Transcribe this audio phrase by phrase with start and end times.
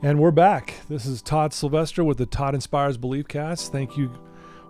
[0.00, 0.74] And we're back.
[0.88, 3.72] This is Todd Sylvester with the Todd Inspires Belief Cast.
[3.72, 4.12] Thank you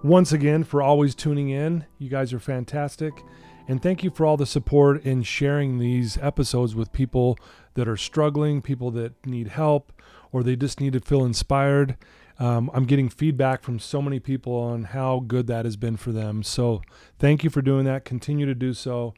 [0.03, 1.85] once again for always tuning in.
[1.99, 3.13] You guys are fantastic.
[3.69, 7.39] And thank you for all the support in sharing these episodes with people
[7.75, 9.93] that are struggling, people that need help,
[10.33, 11.99] or they just need to feel inspired.
[12.39, 16.11] Um, I'm getting feedback from so many people on how good that has been for
[16.11, 16.43] them.
[16.43, 16.81] So
[17.19, 18.07] thank you for doing that.
[18.07, 19.13] Continue to do so.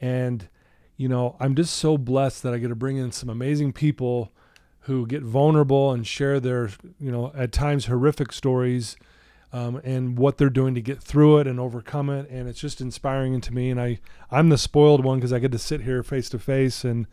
[0.00, 0.48] And,
[0.96, 4.32] you know, I'm just so blessed that I get to bring in some amazing people
[4.84, 8.96] who get vulnerable and share their, you know, at times horrific stories
[9.52, 12.28] um, and what they're doing to get through it and overcome it.
[12.28, 13.70] And it's just inspiring to me.
[13.70, 14.00] And I,
[14.30, 16.84] I'm the spoiled one because I get to sit here face to face.
[16.84, 17.06] And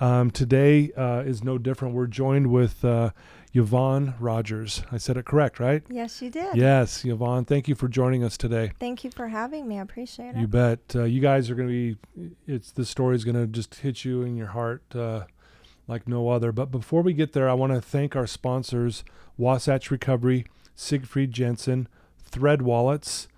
[0.00, 1.94] um, today uh, is no different.
[1.94, 3.10] We're joined with uh,
[3.54, 4.82] Yvonne Rogers.
[4.92, 5.82] I said it correct, right?
[5.88, 6.56] Yes, you did.
[6.56, 7.44] Yes, Yvonne.
[7.44, 8.72] Thank you for joining us today.
[8.80, 9.78] Thank you for having me.
[9.78, 10.40] I appreciate it.
[10.40, 10.80] You bet.
[10.94, 12.30] Uh, you guys are going to be.
[12.46, 15.24] It's the story is going to just hit you in your heart uh,
[15.86, 16.52] like no other.
[16.52, 19.04] But before we get there, I want to thank our sponsors:
[19.36, 21.88] Wasatch Recovery, Siegfried Jensen,
[22.24, 23.28] Thread Wallets,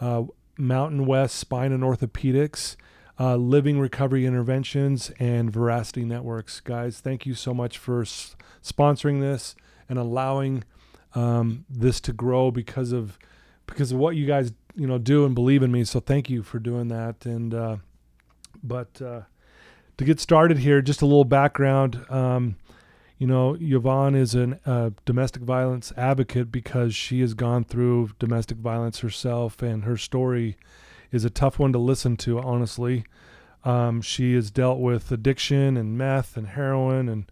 [0.00, 0.24] uh,
[0.58, 2.76] Mountain West Spine and Orthopedics.
[3.18, 6.60] Uh, Living Recovery Interventions and Veracity Networks.
[6.60, 9.54] Guys, thank you so much for s- sponsoring this
[9.88, 10.64] and allowing
[11.14, 13.18] um, this to grow because of
[13.66, 15.82] because of what you guys you know do and believe in me.
[15.84, 17.24] So thank you for doing that.
[17.24, 17.76] And uh,
[18.62, 19.22] but uh,
[19.98, 22.04] to get started here, just a little background.
[22.10, 22.56] Um,
[23.18, 28.58] you know, Yvonne is a uh, domestic violence advocate because she has gone through domestic
[28.58, 30.58] violence herself, and her story
[31.12, 32.38] is a tough one to listen to.
[32.38, 33.04] Honestly,
[33.64, 37.30] um, she has dealt with addiction and meth and heroin and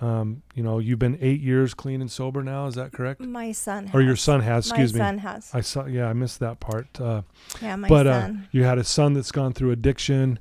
[0.00, 2.66] um, you know, you've been eight years clean and sober now.
[2.66, 3.20] Is that correct?
[3.20, 3.94] My son has.
[3.94, 4.66] Or your son has?
[4.66, 5.02] Excuse my me.
[5.02, 5.50] My son has.
[5.54, 5.86] I saw.
[5.86, 7.00] Yeah, I missed that part.
[7.00, 7.22] Uh,
[7.62, 10.38] yeah, my but uh, you had a son that's gone through addiction.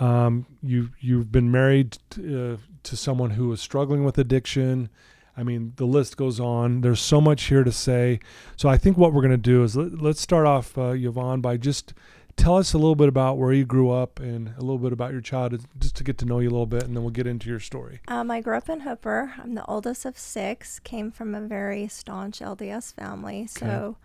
[0.00, 4.88] Um, you you've been married to, uh, to someone who is struggling with addiction.
[5.36, 6.80] I mean, the list goes on.
[6.80, 8.20] There's so much here to say.
[8.56, 11.40] So I think what we're going to do is let, let's start off, uh, Yvonne,
[11.40, 11.92] by just
[12.36, 15.12] tell us a little bit about where you grew up and a little bit about
[15.12, 17.26] your childhood, just to get to know you a little bit, and then we'll get
[17.26, 18.00] into your story.
[18.08, 19.34] Um, I grew up in Hooper.
[19.42, 20.78] I'm the oldest of six.
[20.80, 23.96] Came from a very staunch LDS family, so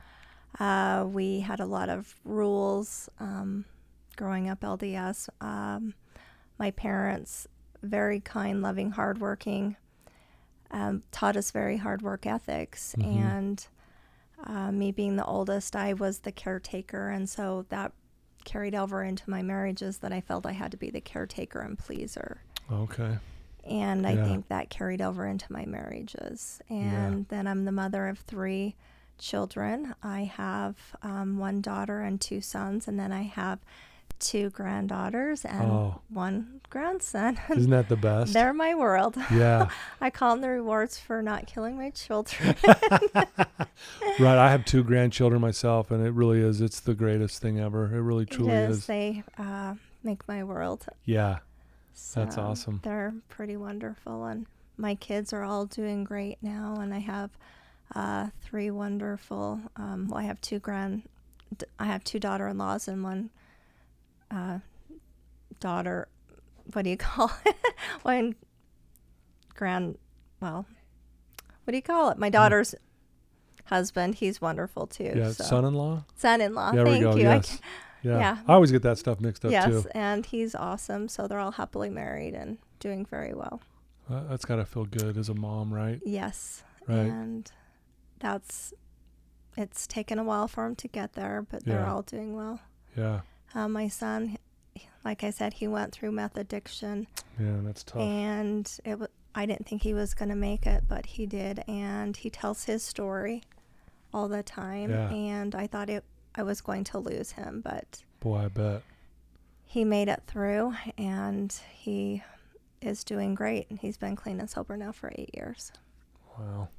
[0.60, 3.66] uh, we had a lot of rules um,
[4.20, 5.30] growing up LDS.
[5.40, 5.94] Um,
[6.60, 7.48] my parents,
[7.82, 9.78] very kind, loving, hardworking,
[10.72, 13.06] um, taught us very hard work ethics, Mhm.
[13.06, 13.68] and
[14.44, 17.94] uh, me being the oldest, I was the caretaker, and so that
[18.44, 21.78] carried over into my marriages that I felt I had to be the caretaker and
[21.78, 22.42] pleaser
[22.72, 23.18] Okay.
[23.66, 24.24] and I Yeah.
[24.26, 26.62] think that carried over into my marriages.
[26.70, 28.76] And then I'm the mother of three
[29.18, 29.94] children.
[30.02, 33.60] I have um, one daughter and two sons, and then I have
[34.20, 36.02] two granddaughters and Oh.
[36.10, 37.40] one grandson.
[37.50, 38.34] Isn't that the best?
[38.34, 39.16] They're my world.
[39.32, 39.70] yeah.
[40.02, 42.56] I call them the rewards for not killing my children.
[42.66, 44.38] right.
[44.38, 46.62] I have two grandchildren myself, and it really is.
[46.62, 47.86] It's the greatest thing ever.
[47.86, 48.78] It really truly it is.
[48.80, 48.86] is.
[48.86, 50.86] They uh, make my world.
[51.06, 51.40] Yeah.
[52.16, 52.80] That's awesome.
[52.84, 54.46] They're pretty wonderful, and
[54.78, 56.78] my kids are all doing great now.
[56.80, 57.32] And I have
[57.94, 59.60] uh, three wonderful.
[59.76, 61.04] Um, well, I have two grand.
[61.78, 63.32] I have two daughter-in-laws and one
[64.32, 64.60] uh,
[65.60, 66.08] daughter.
[66.74, 67.56] What do you call it?
[68.04, 68.36] one
[69.56, 69.98] grand.
[70.42, 70.66] Well,
[71.64, 72.18] what do you call it?
[72.18, 72.76] My daughter's
[73.66, 74.16] husband.
[74.16, 75.14] He's wonderful too.
[75.16, 75.32] Yeah.
[75.32, 75.44] so.
[75.44, 76.06] Son-in-law.
[76.16, 76.72] Son-in-law.
[76.72, 77.16] There Thank we go.
[77.16, 77.24] you.
[77.24, 77.58] Yes.
[77.58, 77.64] ca-
[78.02, 78.18] Yeah.
[78.20, 78.38] yeah.
[78.48, 79.74] I always get that stuff mixed up yes, too.
[79.74, 81.10] Yes, and he's awesome.
[81.10, 83.60] So they're all happily married and doing very well.
[84.10, 86.00] Uh, that's got to feel good as a mom, right?
[86.06, 86.64] Yes.
[86.88, 86.96] Right.
[87.00, 87.52] And
[88.20, 88.74] that's
[89.58, 92.62] it's taken a while for them to get there, but they're all doing well.
[92.98, 93.20] Yeah.
[93.56, 94.38] Uh, my son,
[95.04, 97.08] like I said, he went through meth addiction,
[97.40, 97.58] Yeah.
[97.64, 98.02] That's tough.
[98.02, 101.64] and it w- I didn't think he was going to make it, but he did,
[101.68, 103.44] and he tells his story
[104.14, 105.10] all the time, Yeah.
[105.10, 106.04] and I thought it
[106.36, 108.84] I was going to lose him, but Boy, I bet.
[109.66, 112.24] he made it through, and he
[112.82, 115.72] is doing great, and he's been clean and sober now for eight years.
[116.38, 116.70] Wow.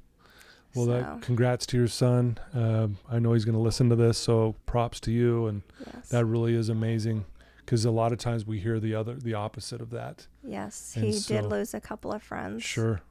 [0.75, 2.37] Well, so, that congrats to your son.
[2.53, 5.47] Um, I know he's going to listen to this, so props to you.
[5.47, 6.09] And yes.
[6.09, 7.25] that really is amazing
[7.57, 10.27] because a lot of times we hear the other, the opposite of that.
[10.43, 12.63] Yes, And he so- did lose a couple of friends.
[12.63, 13.01] Sure.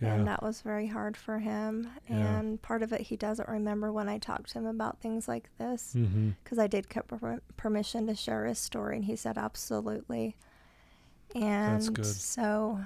[0.00, 0.14] Yeah.
[0.14, 1.88] And that was very hard for him.
[2.10, 2.16] Yeah.
[2.16, 5.48] And part of it, he doesn't remember when I talked to him about things like
[5.58, 5.94] this.
[5.96, 6.30] mm-hmm.
[6.42, 10.34] Because I did get per- permission to share his story, and he said absolutely.
[11.36, 12.04] And good.
[12.04, 12.80] so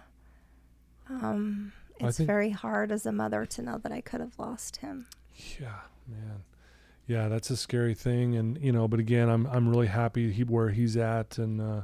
[1.08, 4.76] um, it's think- very hard as a mother to know that I could have lost
[4.78, 5.06] him.
[5.60, 6.44] Yeah, man.
[7.06, 10.42] Yeah, that's a scary thing, and you know, but again, I'm I'm really happy he
[10.42, 11.82] where he's at, and uh,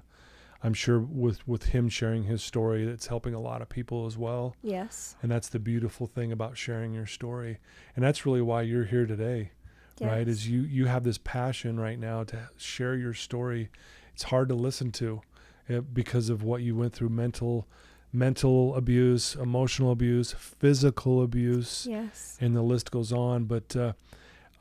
[0.65, 4.19] I'm sure with with him sharing his story, it's helping a lot of people as
[4.19, 4.57] well.
[4.63, 5.15] Yes.
[5.23, 7.59] And that's the beautiful thing about sharing your story,
[7.95, 9.53] and that's really why you're here today,
[10.01, 10.27] right?
[10.27, 13.71] Is you you have this passion right now to share your story.
[14.15, 15.23] It's hard to listen to,
[15.71, 17.69] uh, because of what you went through mental
[18.13, 22.37] mental abuse, emotional abuse, physical abuse Yes.
[22.41, 23.45] and the list goes on.
[23.45, 23.93] But uh,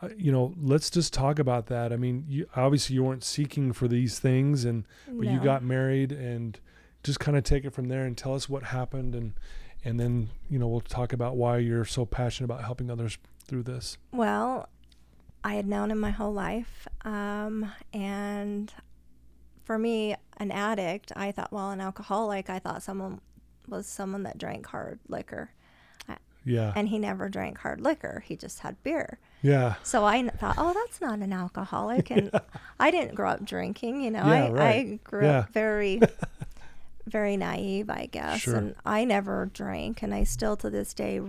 [0.02, 1.92] uh, you know, let's just talk about that.
[1.94, 6.12] I mean, you, obviously you weren't seeking for these things, and but you got married,
[6.12, 6.60] and
[7.04, 9.34] just kind of take it from there and tell us what happened, and
[9.84, 13.64] and then you know we'll talk about why you're so passionate about helping others through
[13.64, 13.98] this.
[14.12, 14.70] Well,
[15.44, 16.88] I had known him my whole life.
[17.04, 18.74] Um, and
[19.64, 23.20] for me, an addict, I thought, well, an alcoholic, I thought someone
[23.72, 25.52] was someone that drank hard liquor.
[26.44, 29.20] Yeah, And he never drank hard liquor, he just had beer.
[29.44, 32.10] yeah, So I thought, oh, that's not an alcoholic.
[32.12, 32.32] And
[32.80, 34.88] I didn't grow up drinking, you know, Yeah, I, right.
[34.88, 35.38] I grew Yeah.
[35.42, 36.02] up very,
[37.06, 38.42] very naive, I guess.
[38.42, 38.56] Sure.
[38.56, 40.02] And I never drank.
[40.02, 41.22] And I still to this day,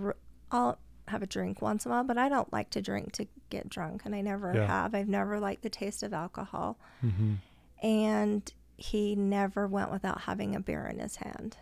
[0.51, 0.79] I'll
[1.09, 3.69] have a drink once in a while, but I don't like to drink to get
[3.69, 4.01] drunk.
[4.05, 4.65] And I never Yeah.
[4.65, 4.95] have.
[4.95, 6.79] I've never liked the taste of alcohol.
[7.01, 7.35] hmm
[7.83, 11.57] And he never went without having a beer in his hand.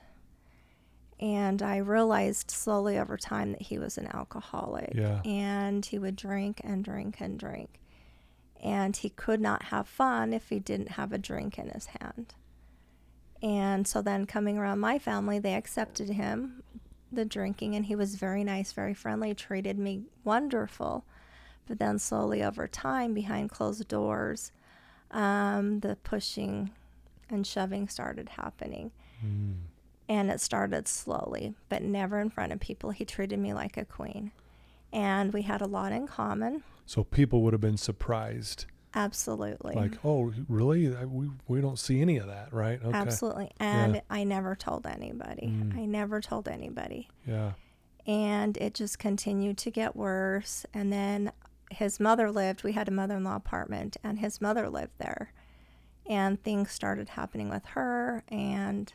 [1.21, 4.93] And I realized slowly over time that he was an alcoholic.
[4.95, 5.21] Yeah.
[5.23, 7.79] And he would drink and drink and drink.
[8.59, 12.33] And he could not have fun if he didn't have a drink in his hand.
[13.43, 16.63] And so then coming around my family, they accepted him,
[17.11, 21.05] the drinking, and he was very nice, very friendly, treated me wonderful.
[21.67, 24.51] But then slowly over time, behind closed doors,
[25.11, 26.71] um, the pushing
[27.29, 28.91] and shoving started happening.
[29.25, 29.55] Mm.
[30.11, 32.91] And it started slowly, but never in front of people.
[32.91, 34.33] He treated me like a queen.
[34.91, 36.63] And we had a lot in common.
[36.85, 39.73] So people would have been surprised, Absolutely.
[39.73, 40.89] like, oh, really?
[40.89, 42.83] We we don't see any of that, right?
[42.83, 42.97] Okay.
[42.97, 43.51] Absolutely.
[43.61, 45.47] And I never told anybody.
[45.47, 45.77] Mm.
[45.77, 47.07] I never told anybody.
[47.25, 47.53] Yeah.
[48.05, 50.65] And it just continued to get worse.
[50.73, 51.31] And then
[51.69, 55.31] his mother lived, we had a mother in law apartment, and his mother lived there.
[56.05, 58.91] And things started happening with her, and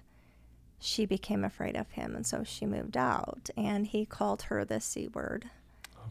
[0.86, 2.14] she became afraid of him.
[2.14, 3.50] And so she moved out.
[3.56, 5.50] And he called her the C word.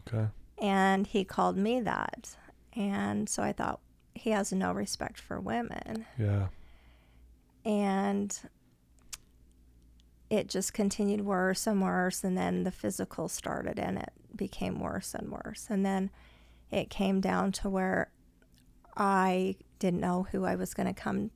[0.06, 0.26] Okay.
[0.58, 2.36] And he called me that.
[2.74, 3.80] And so I thought,
[4.14, 6.06] he has no respect for women.
[6.18, 6.46] Yeah.
[7.64, 8.38] and
[10.30, 15.14] it just continued worse and worse and then the physical started and it became worse
[15.14, 16.10] and worse and then
[16.70, 18.10] it came down to where
[18.96, 21.30] i didn't know who i was going to come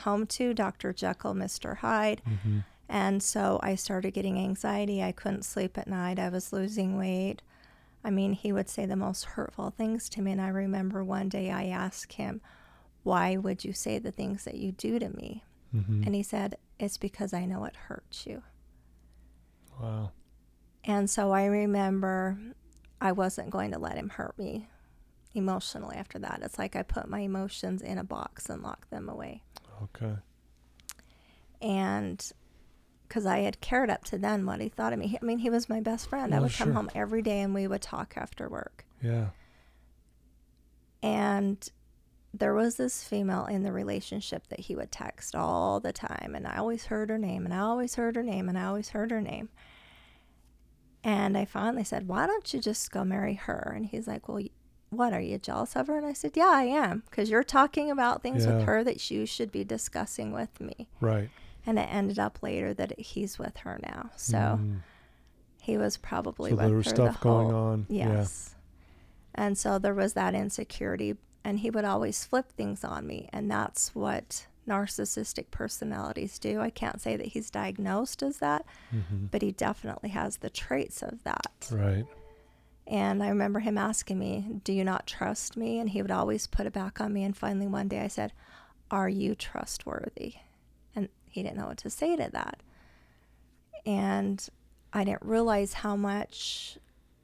[0.00, 2.58] home to dr jekyll mr hyde hmm
[2.88, 7.40] and so i started getting anxiety i couldn't sleep at night i was losing weight
[8.02, 11.28] i mean he would say the most hurtful things to me and i remember one
[11.28, 12.40] day i asked him
[13.04, 16.56] why would you say the things that you do to me hmm and he said,
[16.80, 18.42] It's because I know it hurts you.
[19.80, 20.10] Wow.
[20.84, 22.38] And so I remember
[23.00, 24.68] I wasn't going to let him hurt me
[25.34, 26.40] emotionally after that.
[26.42, 29.42] It's like I put my emotions in a box and locked them away.
[29.82, 30.14] Okay.
[31.62, 32.32] And
[33.06, 35.18] because I had cared up to then what he thought of me.
[35.20, 36.32] I mean, he was my best friend.
[36.32, 36.74] I Well, would come sure.
[36.74, 38.84] home every day and we would talk after work.
[39.02, 39.30] Yeah.
[41.02, 41.68] And
[42.32, 46.34] there was this female in the relationship that he would text all the time.
[46.36, 48.90] And I always heard her name, and I always heard her name, and I always
[48.90, 49.48] heard her name.
[51.02, 53.72] And I finally said, Why don't you just go marry her?
[53.74, 54.42] And he's like, Well,
[54.90, 55.12] what?
[55.12, 55.96] Are you jealous of her?
[55.96, 57.02] And I said, Yeah, I am.
[57.08, 58.56] Because you're talking about things Yeah.
[58.56, 60.88] with her that you should be discussing with me.
[61.00, 61.30] Right.
[61.66, 64.10] And it ended up later that he's with her now.
[64.16, 64.80] So Mm.
[65.60, 67.86] he was probably So with there was her stuff the going whole, on.
[67.88, 68.08] Yeah.
[68.14, 68.54] Yes.
[69.34, 73.28] And so there was that insecurity, and he would always flip things on me.
[73.32, 76.60] And that's what narcissistic personalities do.
[76.60, 81.02] I can't say that he's diagnosed as that, hmm but he definitely has the traits
[81.02, 81.68] of that.
[81.70, 82.06] Right.
[82.90, 85.78] And I remember him asking me, Do you not trust me?
[85.78, 87.22] And he would always put it back on me.
[87.22, 88.32] And finally, one day I said,
[88.90, 90.34] Are you trustworthy?
[90.96, 92.64] And he didn't know what to say to that.
[93.86, 94.46] And
[94.92, 96.78] I didn't realize how much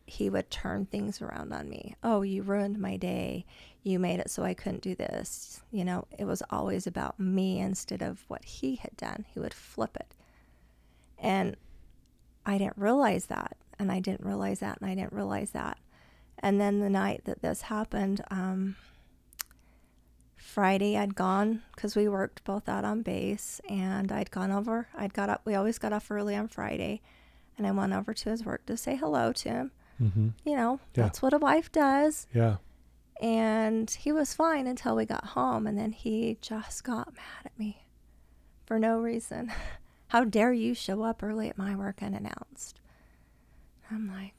[0.07, 1.97] he would turn things around on me.
[2.01, 3.45] Oh, you ruined my day.
[3.83, 5.63] You made it so I couldn't do this.
[5.73, 9.25] You know, it was always about me instead of what he had done.
[9.35, 10.15] He would flip it.
[11.19, 11.57] And
[12.45, 13.57] I didn't realize that.
[13.79, 14.79] And I didn't realize that.
[14.81, 15.79] And I didn't realize that.
[16.39, 18.77] And then the night that this happened, um,
[20.37, 24.89] Friday I'd gone because we worked both out on base and I'd gone over.
[24.97, 25.43] I'd got up.
[25.45, 27.03] We always got off early on Friday
[27.59, 29.71] and I went over to his work to say hello to him.
[30.01, 30.29] Mm-hmm.
[30.45, 31.05] You know, Yeah.
[31.05, 32.27] that's what a wife does.
[32.35, 32.57] Yeah.
[33.21, 35.67] And he was fine until we got home.
[35.67, 37.83] And then he just got mad at me
[38.67, 39.51] for no reason.
[40.09, 42.79] How dare you show up early at my work unannounced?
[43.91, 44.35] I'm like,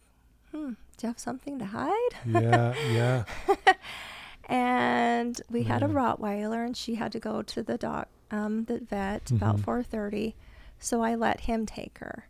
[0.51, 2.11] hmm, do you have something to hide?
[2.25, 2.73] Yeah.
[2.91, 3.23] Yeah.
[4.49, 8.79] and we had a Rottweiler, and she had to go to the doc, um, the
[8.79, 9.63] vet about Mhm.
[9.63, 10.35] 4:30.
[10.79, 12.27] So I let him take her,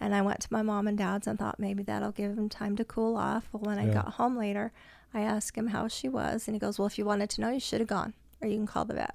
[0.00, 2.76] and I went to my mom and dad's and thought maybe that'll give him time
[2.76, 3.48] to cool off.
[3.52, 4.72] Well, when I got home later,
[5.14, 7.48] I asked him how she was, and he goes, "Well, if you wanted to know,
[7.50, 9.14] you should have gone, or you can call the vet."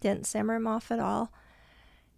[0.00, 1.30] Didn't simmer him off at all.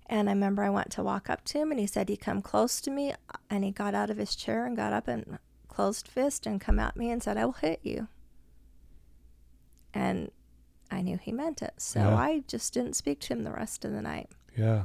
[0.06, 2.42] And I remember I went to walk up to him, and he said he come
[2.42, 3.14] close to me,
[3.48, 6.78] and he got out of his chair and got up and closed fist and come
[6.78, 8.08] at me and said, "I will hit you."
[9.94, 10.30] And
[10.90, 12.16] I knew he meant it, so Yeah.
[12.16, 14.28] I just didn't speak to him the rest of the night.
[14.56, 14.84] Yeah.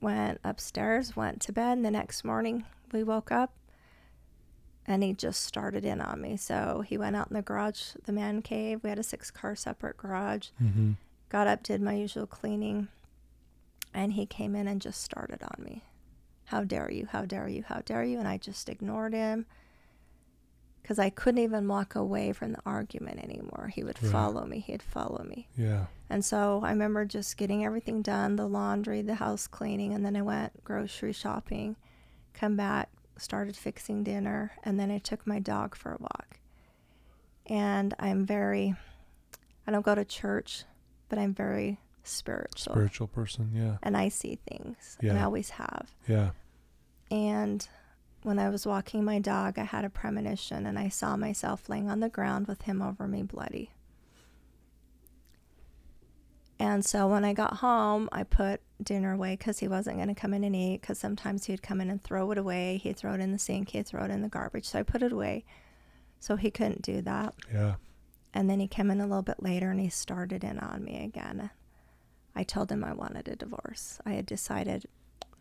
[0.00, 3.52] Went upstairs, went to bed, and the next morning we woke up,
[4.86, 6.36] and he just started in on me.
[6.36, 8.82] So he went out in the garage, the man cave.
[8.82, 10.48] We had a six-car separate garage.
[10.60, 10.92] Mm-hmm.
[11.28, 12.88] Got up, did my usual cleaning,
[13.94, 15.82] and he came in and just started on me.
[16.46, 17.06] How dare you?
[17.06, 17.62] How dare you?
[17.66, 18.18] How dare you?
[18.18, 19.46] And I just ignored him
[20.82, 23.70] because I couldn't even walk away from the argument anymore.
[23.74, 24.12] He would Right.
[24.12, 25.48] follow me, he'd follow me.
[25.56, 25.86] Yeah.
[26.10, 30.14] And so I remember just getting everything done the laundry, the house cleaning, and then
[30.16, 31.76] I went grocery shopping,
[32.34, 36.40] come back, started fixing dinner, and then I took my dog for a walk.
[37.46, 38.74] And I'm very,
[39.66, 40.64] I don't go to church,
[41.08, 42.72] but I'm very spiritual.
[42.72, 43.50] Spiritual person.
[43.54, 43.76] Yeah.
[43.82, 45.94] And I see things, and I always have.
[46.06, 46.30] Yeah.
[47.10, 47.66] And
[48.22, 51.90] when I was walking my dog, I had a premonition and I saw myself laying
[51.90, 53.70] on the ground with him over me, bloody.
[56.58, 60.14] And so when I got home, I put dinner away because he wasn't going to
[60.14, 60.80] come in and eat.
[60.80, 62.78] Because sometimes he'd come in and throw it away.
[62.82, 64.66] He'd throw it in the sink, he'd throw it in the garbage.
[64.66, 65.44] So I put it away.
[66.20, 67.34] So he couldn't do that.
[67.52, 67.74] Yeah.
[68.32, 71.04] And then he came in a little bit later and he started in on me
[71.04, 71.50] again.
[72.36, 73.98] I told him I wanted a divorce.
[74.04, 74.86] I had decided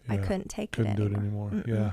[0.08, 1.18] I couldn't take Couldn't it do anymore.
[1.18, 1.50] it anymore.
[1.52, 1.68] Mm-mm.
[1.68, 1.92] Yeah.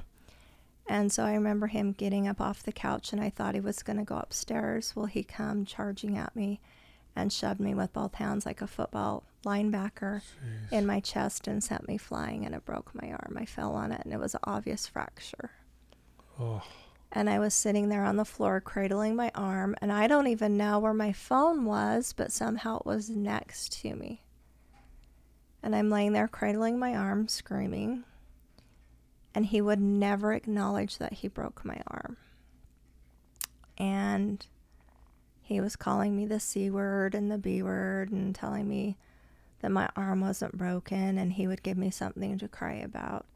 [0.89, 3.83] And so I remember him getting up off the couch, and I thought he was
[3.85, 4.95] going to go upstairs.
[4.97, 6.61] Well, he come charging at me
[7.15, 10.73] and shoved me with both hands like a football linebacker Jeez.
[10.73, 13.37] in my chest and sent me flying, and it broke my arm.
[13.39, 15.53] I fell on it, and it was an obvious fracture.
[16.41, 16.63] Oh.
[17.13, 20.57] And I was sitting there on the floor cradling my arm, and I don't even
[20.57, 24.23] know where my phone was, but somehow it was next to me.
[25.63, 28.05] And I'm laying there cradling my arm, screaming.
[29.35, 32.17] And he would never acknowledge that he broke my arm.
[33.79, 34.45] And
[35.43, 38.97] he was calling me the C word and the B word and telling me
[39.61, 43.27] that my arm wasn't broken and he would give me something to cry about.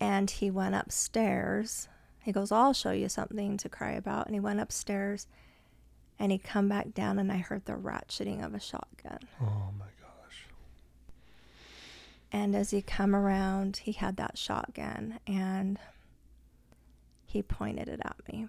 [0.00, 1.88] And he went upstairs.
[2.20, 4.26] He goes, I'll show you something to cry about.
[4.26, 5.26] And he went upstairs
[6.18, 9.20] and he come back down and I heard the ratcheting of a shotgun.
[9.40, 9.86] Oh my.
[12.34, 15.78] And as he come around, he had that shotgun and
[17.24, 18.48] he pointed it at me.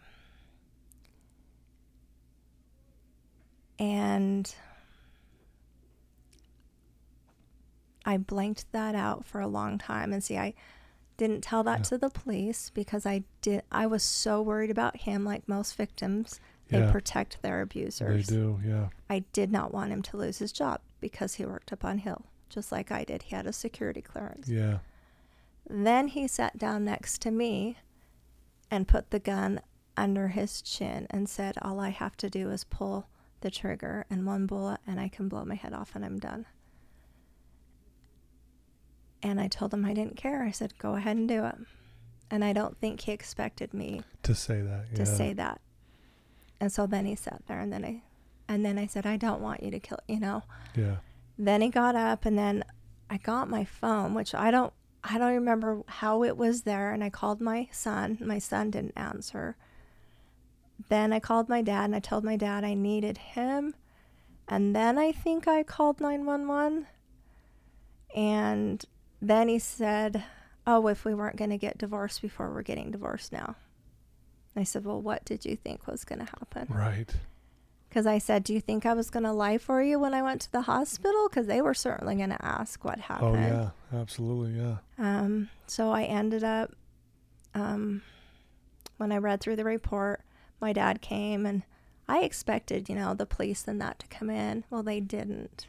[3.77, 4.55] And
[8.03, 10.11] I blanked that out for a long time.
[10.11, 10.55] And see, I
[11.17, 11.83] didn't tell that Yeah.
[11.83, 13.61] to the police because I did.
[13.71, 15.23] I was so worried about him.
[15.23, 16.39] Like most victims,
[16.69, 16.91] they Yeah.
[16.91, 18.25] protect their abusers.
[18.25, 18.59] They do.
[18.65, 18.89] Yeah.
[19.11, 22.25] I did not want him to lose his job because he worked up on Hill,
[22.55, 23.23] just like I did.
[23.23, 24.47] He had a security clearance.
[24.49, 24.79] Yeah.
[25.69, 27.77] Then he sat down next to me
[28.71, 29.61] and put the gun
[29.97, 33.07] under his chin and said, All I have to do is pull
[33.41, 36.45] the trigger and one bullet and I can blow my head off and I'm done.
[39.21, 40.43] And I told him I didn't care.
[40.43, 41.55] I said, Go ahead and do it.
[42.29, 44.85] And I don't think he expected me To say that.
[44.91, 44.97] Yeah.
[44.97, 45.61] to say that.
[46.59, 48.01] And so then he sat there and then I
[48.47, 50.43] and then I said, I don't want you to kill you know.
[50.75, 50.97] Yeah.
[51.37, 52.63] Then he got up and then
[53.09, 54.73] I got my phone, which I don't
[55.03, 58.17] I don't remember how it was there and I called my son.
[58.21, 59.55] My son didn't answer.
[60.89, 63.75] Then I called my dad and I told my dad I needed him.
[64.47, 66.87] And then I think I called 911.
[68.15, 68.83] And
[69.21, 70.23] then he said,
[70.65, 73.55] "Oh, if we weren't going to get divorced before we're getting divorced now."
[74.55, 77.13] I said, "Well, what did you think was going to happen?" Right.
[77.95, 80.21] Because I said, Do you think I was going to lie for you when I
[80.21, 81.29] went to the hospital?
[81.29, 83.37] Because they were certainly going to ask what happened.
[83.37, 84.75] Oh yeah, absolutely, yeah.
[84.99, 86.73] Um, so I ended up,
[87.53, 88.01] um,
[88.97, 90.23] when I read through the report,
[90.59, 91.63] my dad came and
[92.05, 94.65] I expected, you know, the police and that to come in.
[94.69, 95.67] Well, they didn't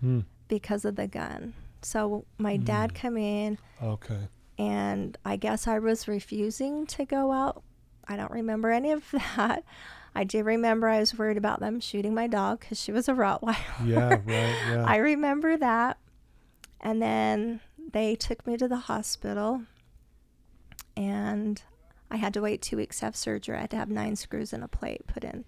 [0.00, 0.20] Hmm.
[0.48, 1.54] because of the gun.
[1.80, 2.94] So my dad Mm.
[2.96, 4.28] come in Okay.
[4.58, 7.62] and I guess I was refusing to go out.
[8.06, 9.64] I don't remember any of that.
[10.14, 13.12] I do remember I was worried about them shooting my dog because she was a
[13.12, 13.56] Rottweiler.
[13.84, 14.84] Yeah, right, yeah.
[14.86, 15.98] I remember that.
[16.80, 17.60] And then
[17.92, 19.62] they took me to the hospital
[20.96, 21.62] and
[22.10, 23.56] I had to wait two weeks to have surgery.
[23.56, 25.44] I had to have nine screws and a plate put in.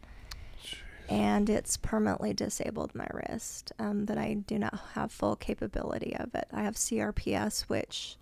[1.11, 6.35] And it's permanently disabled my wrist, um, that I do not have full capability of
[6.35, 6.47] it.
[6.51, 8.17] I have CRPS, which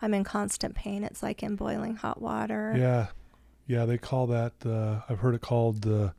[0.00, 1.02] I'm in constant pain.
[1.02, 2.74] It's like in boiling hot water.
[2.76, 3.06] yeah.
[3.66, 6.12] Yeah, they call that uh, I've heard it called the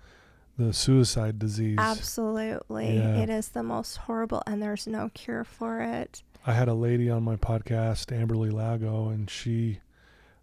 [0.58, 1.78] the suicide disease.
[1.80, 2.96] Absolutely.
[2.98, 3.18] Yeah.
[3.18, 6.24] It is the most horrible, and there's no cure for it.
[6.48, 9.80] I had a lady on my podcast, Amberly Lago, and she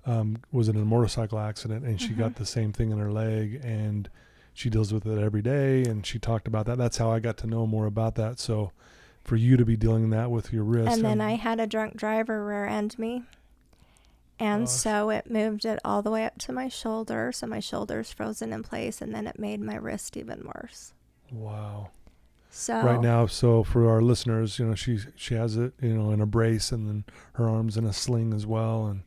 [0.05, 2.19] um, was in a motorcycle accident, and she Mhm.
[2.19, 4.11] got the same thing in her leg, and
[4.53, 5.85] she deals with it every day.
[5.85, 6.77] And she talked about that.
[6.77, 8.41] That's how I got to know more about that.
[8.41, 8.73] So,
[9.23, 11.97] for you to be dealing that with your wrist, And then I had a drunk
[11.97, 13.23] driver rear end me.
[14.43, 14.73] And Gosh.
[14.75, 17.31] so it moved it all the way up to my shoulder.
[17.31, 19.01] So my shoulder's frozen in place.
[19.01, 20.95] And then it made my wrist even worse.
[21.31, 21.91] wow.
[22.51, 26.11] So Right now, so for our listeners, you know, she she has it, you know,
[26.11, 29.03] in a brace, and then her arms in a sling as well, and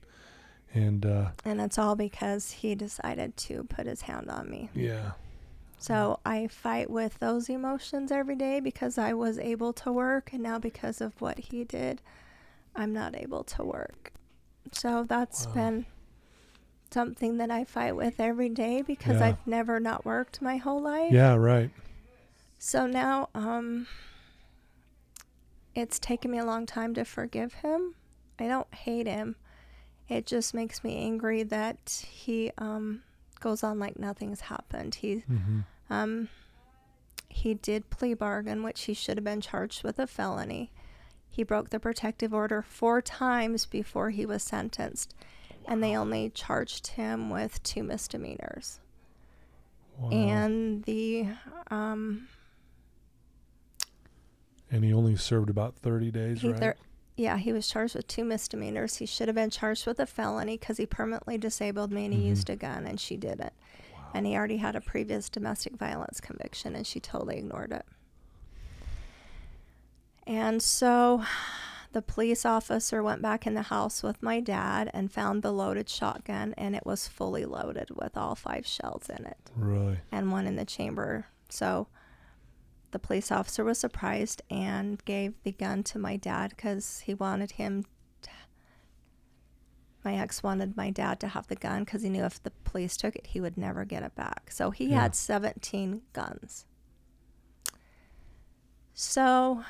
[0.74, 4.70] and uh, And it's all because he decided to put his hand on me.
[4.74, 5.12] yeah,
[5.78, 10.34] So I fight with those emotions every day because I was able to work.
[10.34, 12.02] And now because of what he did,
[12.76, 14.12] I'm not able to work.
[14.72, 15.54] So that's Wow.
[15.54, 15.86] been
[16.92, 19.28] something that I fight with every day because Yeah.
[19.28, 21.12] I've never not worked my whole life.
[21.14, 21.70] yeah, right,
[22.58, 23.88] So now um
[25.74, 27.96] it's taken me a long time to forgive him.
[28.40, 29.36] I don't hate him.
[30.08, 33.04] It just makes me angry that he um
[33.40, 34.96] goes on like nothing's happened.
[34.96, 36.30] He hmm um
[37.30, 40.72] he did plea bargain which he should have been charged with a felony.
[41.36, 45.14] He broke the protective order 4 times before he was sentenced
[45.68, 48.80] and they only charged him with two misdemeanors.
[50.00, 50.10] wow.
[50.12, 51.28] And the
[51.70, 52.30] um
[54.72, 56.60] and he only served about thirty days, He right?
[56.60, 56.76] thir-
[57.18, 58.98] yeah, he was charged with two misdemeanors.
[58.98, 62.22] He should have been charged with a felony because he permanently disabled me and he
[62.22, 62.28] Mhm.
[62.28, 63.54] used a gun, and she didn't.
[63.94, 64.12] Wow.
[64.14, 67.86] And he already had a previous domestic violence conviction, and she totally ignored it.
[70.28, 71.24] And so
[71.92, 75.88] the police officer went back in the house with my dad and found the loaded
[75.90, 80.00] shotgun, and it was fully loaded with all five shells in it Really?
[80.12, 81.28] and one in the chamber.
[81.50, 81.88] So
[82.92, 87.52] the police officer was surprised and gave the gun to my dad because he wanted
[87.52, 87.86] him.
[88.24, 88.30] To,
[90.04, 92.96] my ex wanted my dad to have the gun because he knew if the police
[92.98, 94.50] took it, he would never get it back.
[94.52, 95.02] So he Yeah.
[95.02, 96.66] had 17 guns.
[98.94, 99.64] So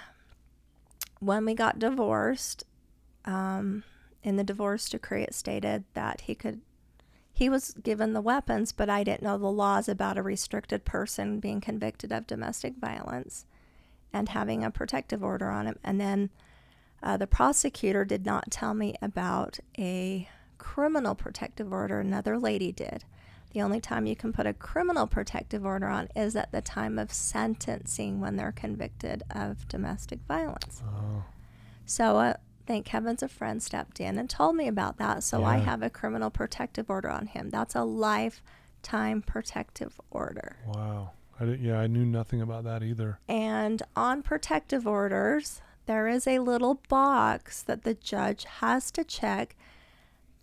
[1.20, 2.64] when we got divorced,
[3.26, 3.84] um,
[4.24, 6.62] in the divorce decree, it stated that he could
[7.36, 11.42] he was given the weapons, but I didn't know the laws about a restricted person
[11.42, 13.46] being convicted of domestic violence
[14.14, 15.78] and having a protective order on him.
[15.84, 16.30] And then
[17.04, 22.00] uh, the prosecutor did not tell me about a criminal protective order.
[22.00, 23.04] Another lady did.
[23.56, 27.00] The only time you can put a criminal protective order on is at the time
[27.00, 30.84] of sentencing when they're convicted of domestic violence.
[30.86, 31.24] Oh,
[31.86, 32.34] So, uh,
[32.68, 35.24] thank heavens a friend stepped in and told me about that.
[35.24, 37.50] So, I have a criminal protective order on him.
[37.50, 40.58] That's a lifetime protective order.
[40.68, 41.12] wow.
[41.40, 43.20] I didn't, yeah, I knew nothing about that either.
[43.30, 49.56] And on protective orders, there is a little box that the judge has to check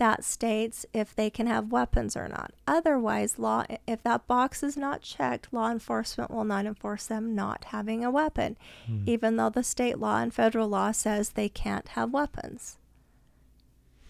[0.03, 2.51] that states if they can have weapons or not.
[2.67, 7.67] Otherwise, law if that box is not checked, law enforcement will not enforce them not
[7.67, 9.05] having a weapon, Hmm.
[9.07, 12.79] even though the state law and federal law says they can't have weapons.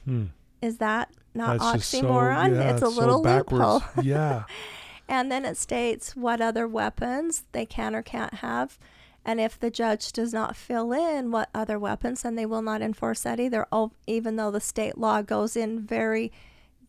[0.05, 0.27] Hmm.
[0.61, 2.55] Is that not That's just so- oxymoron?
[2.55, 3.81] yeah, it's a little loophole.
[3.81, 3.85] backwards.
[4.07, 4.45] yeah.
[5.09, 8.79] And then it states what other weapons they can or can't have.
[9.25, 12.83] And if the judge does not fill in what other weapons, then they will not
[12.83, 13.67] enforce that either,
[14.07, 16.33] even though the state law goes in very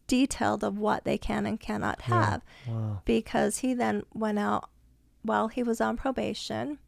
[0.08, 2.26] detailed of what they can and cannot Yeah.
[2.26, 2.41] have.
[2.67, 3.02] Wow.
[3.06, 4.69] Because he then went out
[5.22, 6.80] while he was on probation,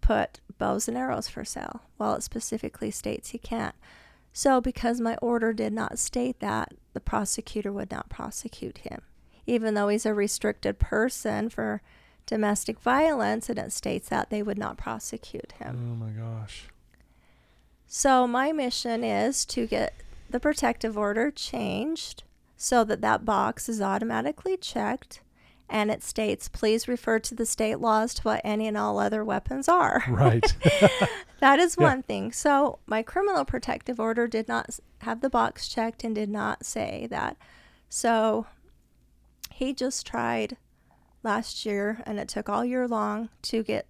[0.00, 1.82] put bows and arrows for sale.
[1.98, 3.74] Well, it specifically states he can't.
[4.32, 9.02] So, because my order did not state that, the prosecutor would not prosecute him
[9.46, 11.80] even though he's a restricted person for
[12.28, 15.92] domestic violence, and it states that they would not prosecute him.
[15.92, 16.66] Oh my gosh.
[17.86, 19.94] So my mission is to get
[20.30, 22.22] the protective order changed
[22.56, 25.22] so that that box is automatically checked
[25.70, 29.24] and it states please refer to the state laws to what any and all other
[29.24, 30.02] weapons are.
[30.08, 30.54] Right.
[31.40, 31.84] That is Yeah.
[31.86, 32.32] one thing.
[32.32, 37.06] So my criminal protective order did not have the box checked and did not say
[37.10, 37.36] that.
[37.88, 38.46] So
[39.52, 40.56] he just tried
[41.28, 43.86] last year and it took all year long to get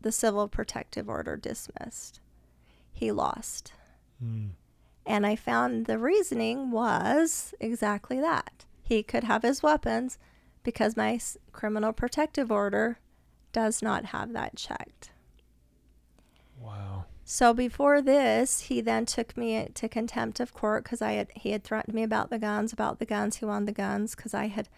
[0.00, 2.20] the civil protective order dismissed.
[2.92, 3.72] He lost.
[4.22, 4.50] Mm.
[5.06, 8.64] And I found the reasoning was exactly that.
[8.82, 10.18] He could have his weapons
[10.62, 12.98] because my s- criminal protective order
[13.52, 15.10] does not have that checked.
[16.60, 17.04] Wow.
[17.24, 21.52] So before this, he then took me to contempt of court because I had he
[21.52, 23.36] had threatened me about the guns, about the guns.
[23.36, 24.68] He wanted the guns because I had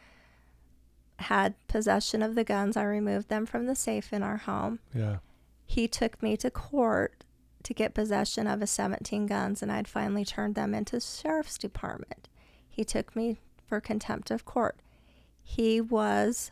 [1.18, 2.77] had possession of the guns.
[2.77, 4.81] I removed them from the safe in our home.
[4.94, 5.18] Yeah.
[5.64, 7.24] He took me to court
[7.62, 12.29] to get possession of his 17 guns, and I'd finally turned them into sheriff's department.
[12.68, 14.81] He took me for contempt of court.
[15.42, 16.50] He was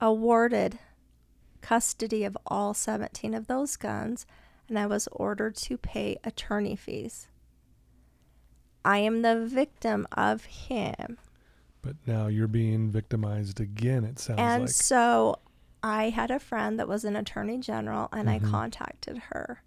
[0.00, 0.78] awarded
[1.60, 4.26] custody of all 17 of those guns,
[4.68, 7.28] and I was ordered to pay attorney fees.
[8.84, 11.18] I am the victim of him.
[11.84, 14.70] But now you're being victimized again, it sounds like and like.
[14.70, 15.38] so
[15.82, 18.50] I had a friend that was an attorney general, and I Mhm.
[18.50, 19.62] contacted her.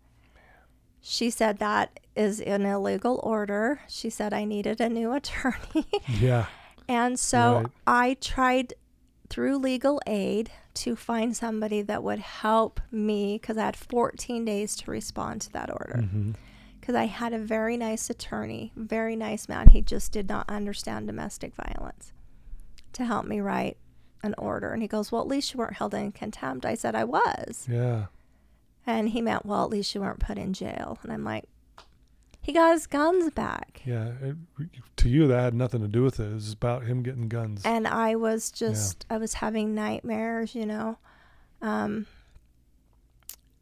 [1.01, 3.81] She said that is an illegal order.
[3.87, 5.85] She said I needed a new attorney.
[6.19, 6.47] yeah.
[6.89, 7.67] and so Right.
[7.85, 8.73] I tried
[9.29, 14.75] through legal aid to find somebody that would help me because I had 14 days
[14.77, 16.01] to respond to that order.
[16.01, 16.31] hmm
[16.87, 19.67] Because I had a very nice attorney, very nice man.
[19.67, 22.13] He just did not understand domestic violence
[22.93, 23.75] to help me write
[24.23, 24.71] an order.
[24.71, 26.65] And he goes, Well, at least you weren't held in contempt.
[26.65, 27.67] I said, I was.
[27.69, 28.05] Yeah.
[28.85, 30.97] And he meant, Well, at least you weren't put in jail.
[31.03, 31.43] And I'm like,
[32.41, 33.81] He got his guns back.
[33.83, 34.13] Yeah.
[34.21, 34.37] It,
[34.95, 36.31] to you, that had nothing to do with it.
[36.31, 37.63] It was about him getting guns.
[37.65, 40.99] And I was just, I was having nightmares, you know.
[41.61, 42.07] Um,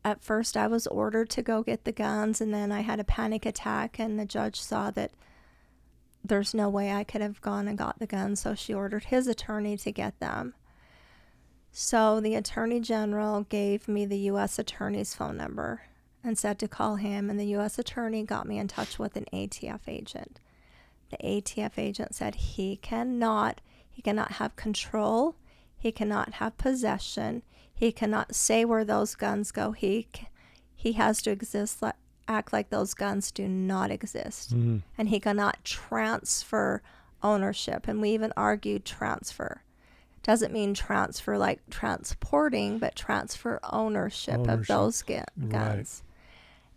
[0.05, 3.03] at first, I was ordered to go get the guns, and then I had a
[3.03, 5.11] panic attack, and the judge saw that
[6.23, 9.25] there's no way I could have gone and got the guns, so she ordered his
[9.25, 10.53] attorney to get them.
[11.71, 14.59] So the attorney general gave me the U.S.
[14.59, 15.81] attorney's phone number
[16.23, 17.79] and said to call him, and the U.S.
[17.79, 20.39] attorney got me in touch with an ATF agent.
[21.09, 25.35] The ATF agent said he cannot, he cannot have control,
[25.75, 27.41] he cannot have possession,
[27.75, 29.71] he cannot say where those guns go.
[29.73, 30.07] He,
[30.75, 31.83] he has to exist,
[32.27, 34.81] act like those guns do not exist Mhm.
[34.97, 36.81] and he cannot transfer
[37.21, 37.87] ownership.
[37.87, 39.61] And we even argued transfer.
[40.23, 44.67] Doesn't mean transfer like transporting, but transfer ownership, of Ownership.
[44.67, 45.49] those gu- Right.
[45.49, 46.01] guns.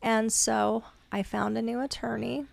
[0.02, 2.46] And so I found a new attorney.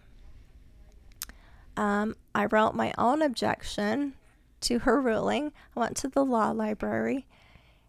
[1.78, 4.14] Um, I wrote my own objection
[4.62, 5.52] to her ruling.
[5.76, 7.26] I went to the law library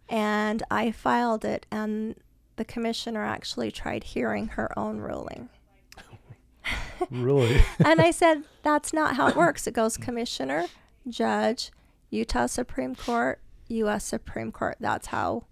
[0.08, 2.14] and I filed it, and
[2.56, 5.48] the commissioner actually tried hearing her own ruling
[7.10, 7.62] Really?
[7.84, 9.66] and I said, that's not how it works.
[9.66, 10.66] It goes commissioner,
[11.08, 11.70] judge,
[12.10, 14.04] Utah Supreme Court, U.S.
[14.04, 14.76] Supreme Court.
[14.80, 15.44] That's how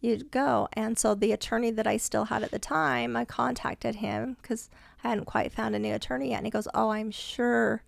[0.00, 0.68] you'd go.
[0.72, 4.68] And so the attorney that I still had at the time, I contacted him because
[5.04, 6.38] I hadn't quite found a new attorney yet.
[6.38, 7.82] And he goes, Oh, I'm sure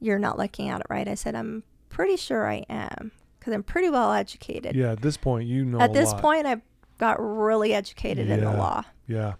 [0.00, 1.06] you're not looking at it right.
[1.06, 4.76] I said, I'm pretty sure I am because I'm pretty well educated.
[4.76, 4.92] yeah.
[4.92, 5.80] At this point, you know.
[5.80, 6.20] at this lot.
[6.22, 6.62] point, I
[6.98, 8.84] got really educated in the law.
[9.08, 9.32] Yeah.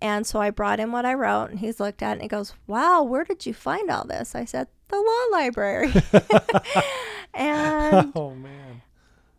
[0.00, 2.28] And so I brought him what I wrote, and he's looked at it and he
[2.28, 4.34] goes, Wow, where did you find all this?
[4.34, 5.92] I said, The law library.
[7.34, 8.82] and oh man.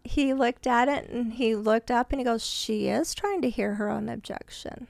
[0.04, 3.50] he looked at it and he looked up and he goes, She is trying to
[3.50, 4.88] hear her own objection.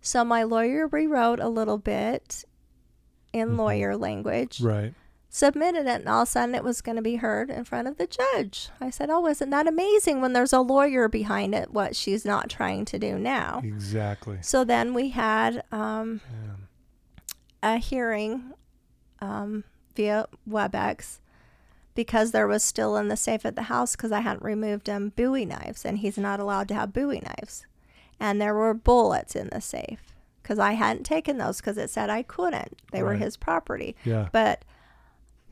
[0.00, 2.44] So my lawyer rewrote a little bit
[3.32, 3.58] in Mhm.
[3.58, 4.94] lawyer language, Right.
[5.32, 7.86] Submitted it, and all of a sudden it was going to be heard in front
[7.88, 8.68] of the judge.
[8.80, 12.50] I said, Oh, isn't that amazing when there's a lawyer behind it, what she's not
[12.50, 13.60] trying to do now?
[13.64, 14.38] Exactly.
[14.42, 16.20] So then we had um,
[17.62, 17.74] Yeah.
[17.74, 18.52] a hearing
[19.20, 19.64] um,
[19.94, 21.18] via WebEx
[21.94, 25.12] because there was still in the safe at the house because I hadn't removed him
[25.14, 27.66] Bowie knives and he's not allowed to have Bowie knives.
[28.18, 32.10] And there were bullets in the safe because I hadn't taken those because it said
[32.10, 32.80] I couldn't.
[32.92, 33.94] They were his property.
[34.04, 34.28] Yeah.
[34.32, 34.64] But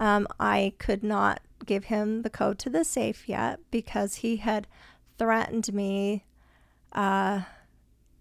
[0.00, 4.66] um, I could not give him the code to the safe yet because he had
[5.18, 6.24] threatened me
[6.92, 7.42] uh,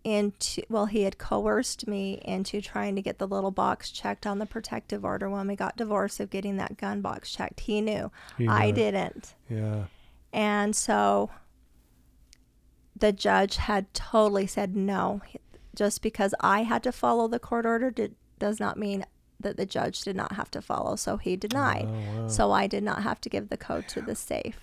[0.04, 4.40] into, well, he had coerced me into trying to get the little box checked on
[4.40, 7.62] the protective order when we got divorced of getting that gun box checked.
[7.62, 8.12] He knew.
[8.38, 9.36] He I knew didn't.
[9.50, 9.86] Yeah.
[10.34, 11.30] And so
[12.96, 15.22] the judge had totally said no.
[15.76, 19.06] Just because I had to follow the court order did, does not mean
[19.40, 20.96] that the judge did not have to follow.
[20.96, 21.88] So he denied.
[21.88, 22.28] Oh, wow.
[22.28, 24.60] So I did not have to give the code to the safe.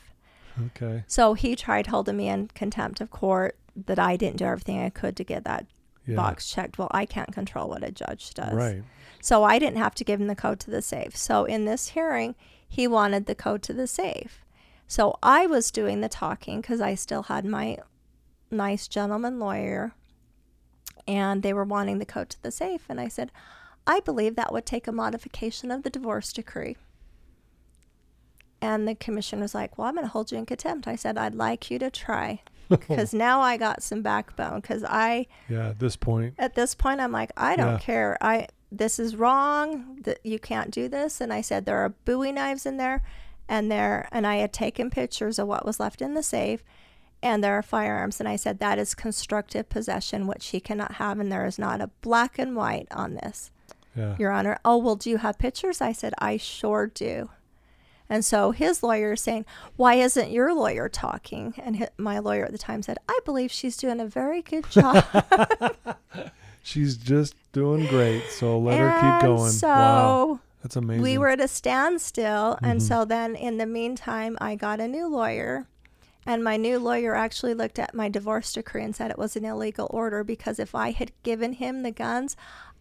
[0.67, 1.05] okay.
[1.07, 3.57] So he tried holding me in contempt of court
[3.87, 5.67] that I didn't do everything I could to get that
[6.07, 6.17] Yeah.
[6.17, 6.77] box checked.
[6.79, 8.53] Well, I can't control what a judge does.
[8.55, 8.83] Right.
[9.21, 11.17] So I didn't have to give him the code to the safe.
[11.17, 12.35] So in this hearing,
[12.69, 14.45] he wanted the code to the safe.
[14.87, 17.79] So I was doing the talking because I still had my
[18.51, 19.93] nice gentleman lawyer
[21.09, 22.83] and they were wanting the code to the safe.
[22.89, 23.31] And I said,
[23.87, 26.77] I believe that would take a modification of the divorce decree.
[28.61, 30.89] And the commissioner was like, Well, I'm going to hold you in contempt.
[30.89, 35.27] I said, I'd like you to try because now I got some backbone because I
[35.49, 35.69] Yeah.
[35.69, 36.35] At this point.
[36.39, 37.79] at this point i'm like i don't Yeah.
[37.79, 41.91] care i this is wrong that you can't do this and i said there are
[41.91, 43.03] bowie knives in there
[43.51, 46.65] and there and i had taken pictures of what was left in the safe
[47.23, 51.21] and there are firearms and i said that is constructive possession which he cannot have
[51.21, 53.51] and there is not a black and white on this
[53.97, 54.17] Yeah.
[54.19, 57.31] your honor oh well do you have pictures i said i sure do
[58.09, 61.55] and so his lawyer is saying, Why isn't your lawyer talking?
[61.57, 64.69] And hi- my lawyer at the time said, I believe she's doing a very good
[64.69, 65.03] job.
[66.63, 68.23] She's just doing great.
[68.31, 69.51] So let her keep going.
[69.53, 70.41] So wow.
[70.63, 71.03] That's amazing.
[71.03, 72.59] we were at a standstill.
[72.63, 72.83] And Mhm.
[72.89, 75.67] so then in the meantime, I got a new lawyer.
[76.27, 79.45] And my new lawyer actually looked at my divorce decree and said it was an
[79.47, 82.35] illegal order because if I had given him the guns,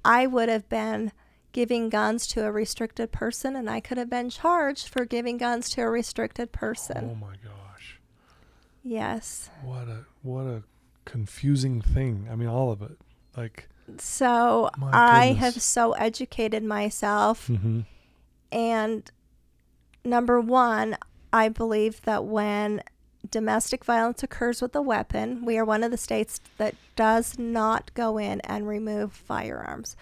[0.06, 1.12] I would have been
[1.52, 5.70] giving guns to a restricted person and I could have been charged for giving guns
[5.72, 7.12] to a restricted person.
[7.12, 8.00] Oh my gosh.
[8.84, 9.50] Yes.
[9.63, 10.63] What a what a
[11.06, 12.28] confusing thing.
[12.32, 12.98] I mean all of it.
[13.38, 17.82] Like So I have so educated myself hmm
[18.52, 19.10] And
[20.04, 20.98] number one,
[21.32, 22.82] I believe that when
[23.30, 27.94] domestic violence occurs with a weapon, we are one of the states that does not
[27.94, 29.96] go in and remove firearms.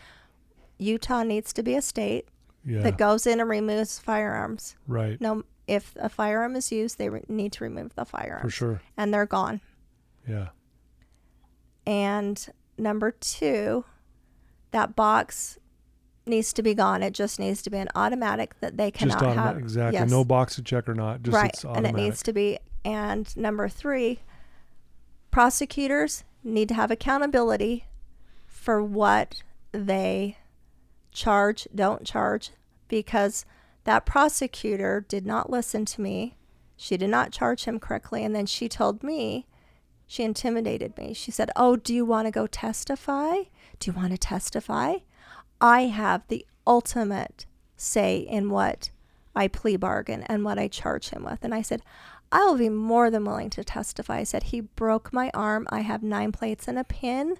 [0.78, 2.28] Utah needs to be a state
[2.66, 2.82] Yeah.
[2.82, 4.76] that goes in and removes firearms.
[4.88, 5.20] right.
[5.22, 8.42] No, if a firearm is used, they re- need to remove the firearm.
[8.42, 8.82] For sure.
[8.98, 9.62] and they're gone.
[10.28, 10.50] Yeah.
[11.86, 12.46] And
[12.78, 13.86] number two,
[14.72, 15.58] that box
[16.26, 17.02] needs to be gone.
[17.04, 19.54] It just needs to be an automatic that they cannot Just automatic.
[19.54, 19.58] have.
[19.58, 20.00] Exactly.
[20.00, 20.10] Yes.
[20.10, 21.24] No box to check or not.
[21.24, 24.20] Just right and it needs to be and number three
[25.30, 27.86] prosecutors need to have accountability
[28.48, 30.38] for what they
[31.12, 32.52] charge don't charge
[32.88, 33.46] because
[33.84, 36.36] that prosecutor did not listen to me
[36.76, 39.46] she did not charge him correctly and then she told me
[40.08, 43.36] she intimidated me she said oh do you want to go testify
[43.80, 44.96] do you want to testify
[45.62, 47.45] i have the ultimate
[47.78, 48.91] say in what
[49.36, 51.39] I plea bargain and what I charge him with.
[51.41, 51.82] And I said,
[52.32, 54.19] I will be more than willing to testify.
[54.19, 55.67] I said, He broke my arm.
[55.69, 57.38] I have nine plates and a pin.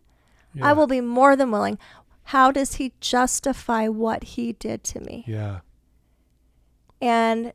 [0.62, 1.80] I will be more than willing.
[2.26, 5.24] How does he justify what he did to me?
[5.26, 5.62] Yeah.
[7.00, 7.54] And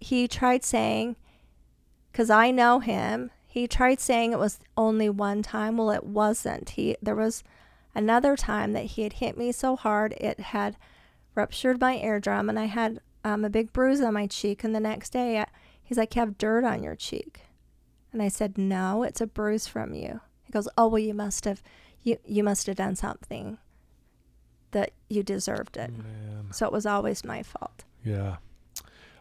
[0.00, 1.14] he tried saying,
[2.10, 5.76] because I know him, he tried saying it was only one time.
[5.76, 6.70] Well, it wasn't.
[6.70, 7.44] He there was
[7.94, 10.76] another time that he had hit me so hard it had
[11.34, 14.64] ruptured my eardrum, and I had um, a big bruise on my cheek.
[14.64, 15.46] And the next day, I,
[15.82, 17.40] he's like, "You have dirt on your cheek,"
[18.12, 21.44] and I said, "No, it's a bruise from you." He goes, "Oh well, you must
[21.44, 21.62] have,
[22.02, 23.58] you you must have done something
[24.72, 26.48] that you deserved it." Man.
[26.52, 27.84] So it was always my fault.
[28.04, 28.36] Yeah.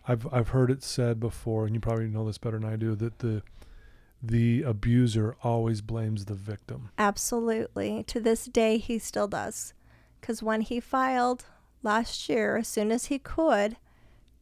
[0.07, 2.95] I've I've heard it said before, and you probably know this better than I do,
[2.95, 3.43] that the
[4.23, 6.89] the abuser always blames the victim.
[6.97, 8.03] Absolutely.
[8.03, 9.73] To this day, he still does.
[10.19, 11.45] Because when he filed
[11.81, 13.77] last year, as soon as he could,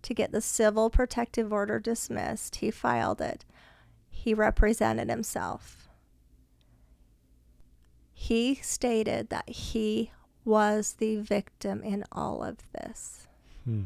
[0.01, 3.45] to get the civil protective order dismissed, he filed it.
[4.09, 5.87] He represented himself.
[8.13, 10.11] He stated that he
[10.43, 13.27] was the victim in all of this.
[13.63, 13.83] Hmm.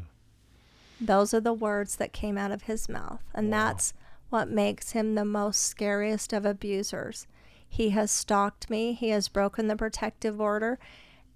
[1.00, 3.22] Those are the words that came out of his mouth.
[3.32, 3.66] And Wow.
[3.68, 3.94] that's
[4.30, 7.26] what makes him the most scariest of abusers.
[7.68, 10.78] He has stalked me, he has broken the protective order,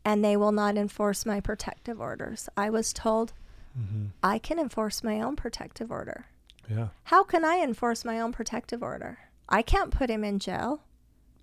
[0.04, 2.48] and they will not enforce my protective orders.
[2.56, 3.32] I was told
[3.74, 6.26] hmm I can enforce my own protective order.
[6.68, 6.88] Yeah.
[7.04, 9.18] How can I enforce my own protective order?
[9.48, 10.82] I can't put him in jail.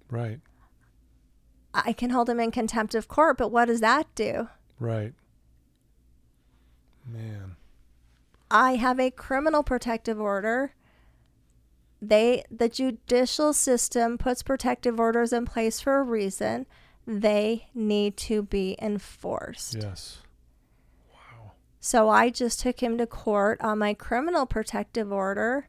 [0.10, 0.40] Right.
[1.74, 4.50] I can hold him in contempt of court, but what does that do?
[4.80, 5.14] Right.
[7.06, 7.56] Man.
[8.50, 10.74] I have a criminal protective order.
[12.02, 16.66] They the judicial system puts protective orders in place for a reason.
[17.08, 19.76] They need to be enforced.
[19.76, 20.20] Yes.
[21.12, 21.52] Wow.
[21.80, 25.68] So I just took him to court on my criminal protective order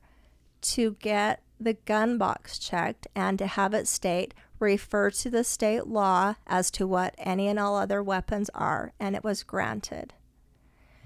[0.63, 5.87] to get the gun box checked and to have it state refer to the state
[5.87, 10.15] law as to what any and all other weapons are, and it was granted.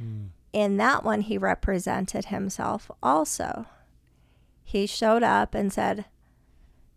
[0.02, 0.28] Mm.
[0.52, 3.66] In that one, he represented himself also.
[4.64, 6.04] He showed up and said,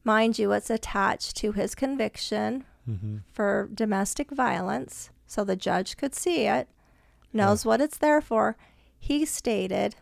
[0.04, 3.20] mind you, it's attached to his conviction Mm-hmm.
[3.32, 6.68] for domestic violence, so the judge could see it,
[7.32, 8.58] knows what it's there for.
[9.00, 9.96] He stated,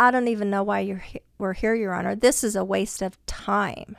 [0.00, 2.16] I don't even know why you're he- we're here, Your Honor.
[2.16, 3.96] This is a waste of time.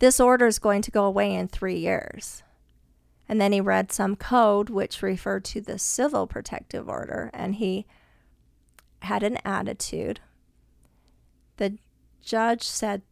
[0.00, 2.42] This order is going to go away in three years.
[3.28, 7.86] And then he read some code which referred to the civil protective order, and he
[9.04, 10.20] had an attitude.
[11.56, 11.78] The
[12.22, 13.02] judge said,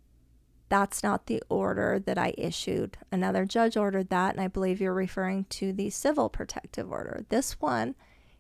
[0.68, 2.98] That's not the order that I issued.
[3.11, 7.24] Another judge ordered that, and I believe you're referring to the civil protective order.
[7.28, 7.94] This one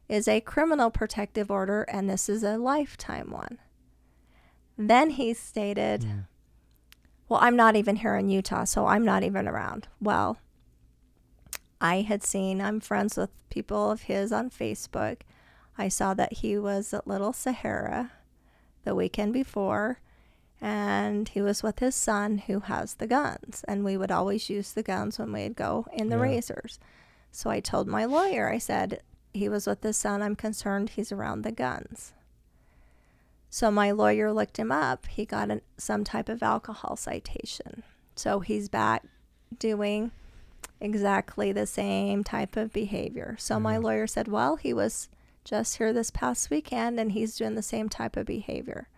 [0.08, 3.58] is a criminal protective order, and this is a lifetime one.
[4.76, 6.26] Then he stated, Mm.
[7.28, 9.88] Well, I'm not even here in Utah, so I'm not even around.
[10.02, 10.36] Well,
[11.80, 15.20] I had seen, I'm friends with people of his on Facebook.
[15.78, 18.12] I saw that he was at Little Sahara
[18.84, 20.00] the weekend before,
[20.60, 23.64] and he was with his son who has the guns.
[23.66, 26.22] And we would always use the guns when we'd go in the Yeah.
[26.22, 26.78] razors.
[27.30, 30.20] So I told my lawyer, I said, he was with his son.
[30.22, 32.12] I'm concerned he's around the guns.
[33.48, 35.06] So my lawyer looked him up.
[35.06, 37.82] He got an, some type of alcohol citation.
[38.14, 39.04] So he's back
[39.58, 40.10] doing
[40.80, 43.36] exactly the same type of behavior.
[43.38, 43.84] So my mm-hmm.
[43.84, 45.08] lawyer said, well, he was
[45.44, 48.88] just here this past weekend and he's doing the same type of behavior.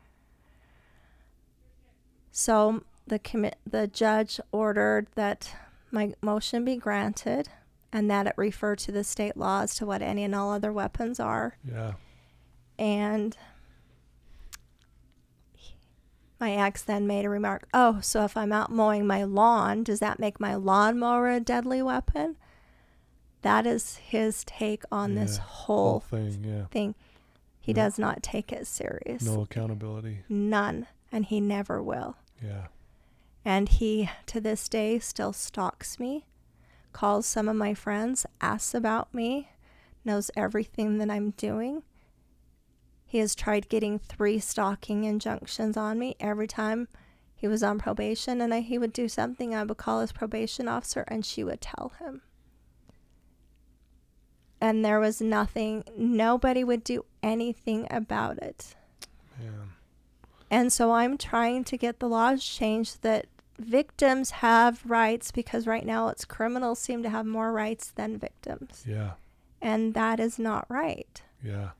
[2.31, 5.55] So the commi- the judge ordered that
[5.91, 7.49] my motion be granted
[7.93, 11.21] and that it refer to the state laws to what any and all other weapons
[11.21, 11.93] are Yeah.
[12.79, 13.37] and
[16.41, 20.01] my ex then made a remark, Oh, so if I'm out mowing my lawn, does
[20.01, 22.37] that make my lawnmower a deadly weapon?
[23.45, 26.43] That is his take on this Yeah, whole thing.
[26.43, 26.65] Yeah.
[26.71, 26.95] thing.
[27.61, 27.85] He Yeah.
[27.85, 29.23] does not take it serious.
[29.23, 30.21] No accountability.
[30.31, 30.87] None.
[31.13, 32.17] And he never will.
[32.43, 32.69] Yeah.
[33.45, 36.25] And he, to this day, still stalks me,
[36.93, 39.51] calls some of my friends, asks about me,
[40.07, 41.83] knows everything that I'm doing.
[43.05, 46.89] He has tried getting three stalking injunctions on me every time
[47.35, 49.55] he was on probation, and I, he would do something.
[49.55, 52.23] I would call his probation officer, and she would tell him.
[54.65, 58.75] And there was nothing, nobody would do anything about it.
[59.39, 59.67] Yeah.
[60.51, 63.27] And so I'm trying to get the laws changed that
[63.59, 68.87] victims have rights because right now it's criminals seem to have more rights than victims.
[68.89, 69.13] Yeah.
[69.61, 71.21] And that is not right.
[71.45, 71.73] Yeah.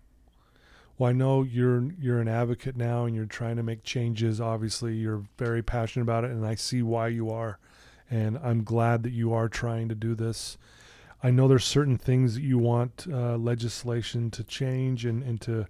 [0.99, 4.43] Well, I know you're you're an advocate now, and you're trying to make changes.
[4.43, 7.59] Obviously, you're very passionate about it, and I see why you are.
[8.11, 10.59] And I'm glad that you are trying to do this.
[11.25, 15.67] I know there's certain things that you want uh, legislation to change and, and to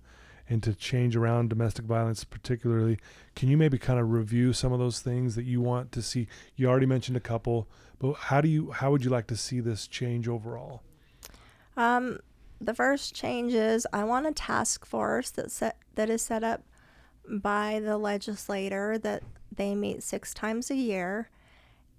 [0.51, 2.99] and to change around domestic violence, particularly.
[3.37, 6.27] Can you maybe kind of review some of those things that you want to see?
[6.57, 7.69] You already mentioned a couple,
[8.01, 10.83] but how do you how would you like to see this change overall?
[11.77, 12.19] Um,
[12.61, 16.65] the first change is I want a task force that set that is set up
[17.29, 19.23] by the legislator that
[19.55, 21.31] they meet six times a year,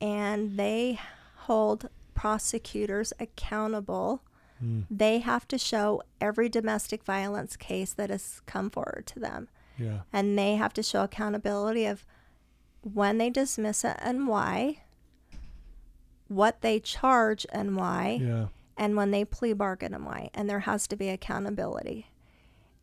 [0.02, 1.00] and they
[1.46, 4.24] hold prosecutors accountable.
[4.64, 9.48] Mm, They have to show every domestic violence case that has come forward to them.
[9.78, 10.00] yeah.
[10.14, 12.06] and they have to show accountability of
[12.82, 14.78] when they dismiss it and why,
[16.28, 18.48] what they charge and why, Yeah.
[18.78, 20.30] and when they plea bargain and why.
[20.34, 22.08] And there has to be accountability.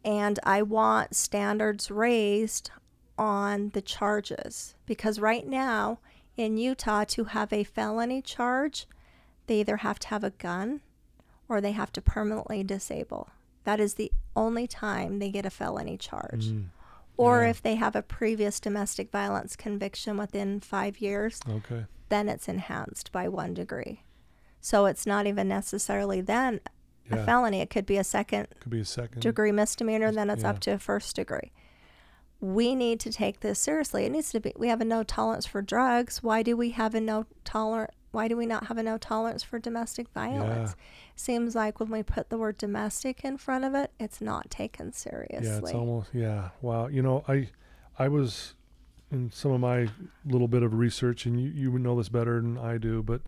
[0.05, 2.71] And I want standards raised
[3.16, 5.99] on the charges because right now
[6.37, 8.87] in Utah, to have a felony charge,
[9.52, 10.80] they either have to have a gun
[11.46, 13.28] or they have to permanently disable.
[13.64, 16.68] That is the only time they get a felony charge Mm,
[17.18, 17.50] or Yeah.
[17.50, 21.84] if they have a previous domestic violence conviction within five years, okay.
[22.08, 24.04] then it's enhanced by one degree.
[24.62, 26.61] So it's not even necessarily then
[27.11, 27.16] Yeah.
[27.16, 27.61] a felony.
[27.61, 29.20] It could be a second Could be a second.
[29.20, 30.50] degree misdemeanor, then it's Yeah.
[30.50, 31.53] up to a first degree.
[32.40, 34.07] We need to take this seriously.
[34.07, 34.55] It needs to be.
[34.57, 36.22] We have a no tolerance for drugs.
[36.22, 37.92] Why do we have a no tolerance?
[38.12, 40.76] Why do we not have a no tolerance for domestic violence?
[41.16, 44.92] Seems like when we put the word domestic in front of it, it's not taken
[44.92, 45.48] seriously.
[45.48, 46.50] Yeah, it's almost yeah.
[46.60, 46.86] Wow.
[46.88, 47.48] You know, I
[47.98, 48.54] I was
[49.10, 49.88] in some of my
[50.24, 53.22] little bit of research, and you you would know this better than I do, but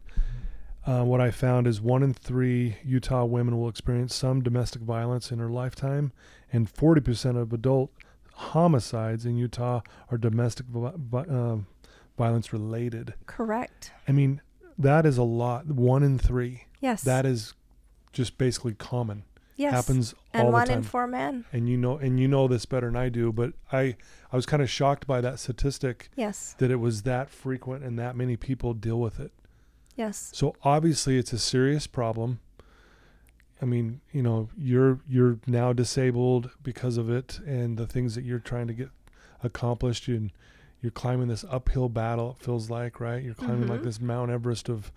[0.87, 5.31] uh, what I found is one in three Utah women will experience some domestic violence
[5.31, 6.13] in her lifetime,
[6.53, 7.91] and forty percent of adult
[8.35, 9.81] homicides in Utah
[10.11, 11.67] are domestic vi- vi- um,
[12.19, 13.15] violence related.
[13.27, 13.93] Correct.
[14.09, 14.41] I mean,
[14.79, 15.67] that is a lot.
[15.67, 16.65] One in three.
[16.81, 17.03] Yes.
[17.03, 17.55] That is
[18.13, 19.25] just basically common.
[19.57, 19.73] yes.
[19.73, 20.79] Happens and all one the time.
[20.79, 21.45] in four men.
[21.53, 23.33] and you know, and you know this better than I do.
[23.33, 23.97] But I,
[24.33, 26.55] I was kind of shocked by that statistic Yes.
[26.59, 29.33] that it was that frequent and that many people deal with it.
[29.97, 30.31] Yes.
[30.35, 32.41] So obviously, it's a serious problem.
[33.63, 38.25] I mean, you know, you're you're now disabled because of it, and the things that
[38.25, 38.91] you're trying to get
[39.43, 40.33] accomplished, and
[40.85, 42.37] you're climbing this uphill battle.
[42.39, 43.23] It feels like, right?
[43.23, 43.85] You're climbing like Mhm.
[43.85, 44.93] this Mount Everest of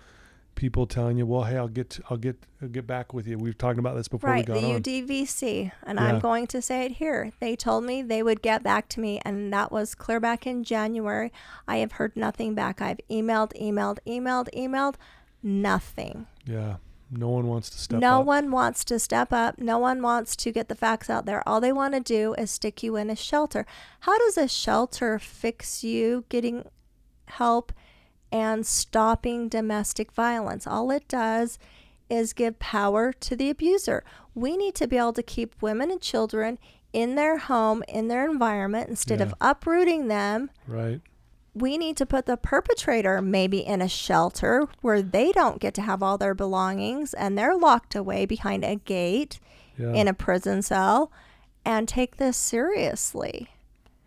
[0.54, 3.58] people telling you, "Well, hey, I'll get, I'll get, I'll get back with you." We've
[3.58, 4.64] talked about this before Right, the on.
[4.82, 6.06] UDVC, and Yeah.
[6.08, 7.32] I'm going to say it here.
[7.40, 10.64] They told me they would get back to me, and that was clear back in
[10.66, 11.32] January.
[11.70, 12.82] I have heard nothing back.
[12.82, 14.96] I've emailed, emailed, emailed, emailed,
[15.44, 16.28] nothing.
[16.46, 16.78] yeah,
[17.10, 18.02] no one wants to step up.
[18.02, 18.26] no up.
[18.26, 19.60] one wants to step up.
[19.60, 21.48] No one wants to get the facts out there.
[21.48, 23.66] All they want to do is stick you in a shelter.
[24.02, 26.66] How does a shelter fix you getting
[27.28, 27.72] help
[28.32, 30.68] and stopping domestic violence?
[30.68, 31.58] All it does
[32.10, 34.04] is give power to the abuser.
[34.36, 36.60] We need to be able to keep women and children
[36.94, 41.02] in their home, in their environment, instead of uprooting them right?
[41.62, 45.82] We need to put the perpetrator maybe in a shelter where they don't get to
[45.82, 49.40] have all their belongings and they're locked away behind a gate
[49.78, 51.12] Yeah, in a prison cell
[51.66, 53.50] and take this seriously.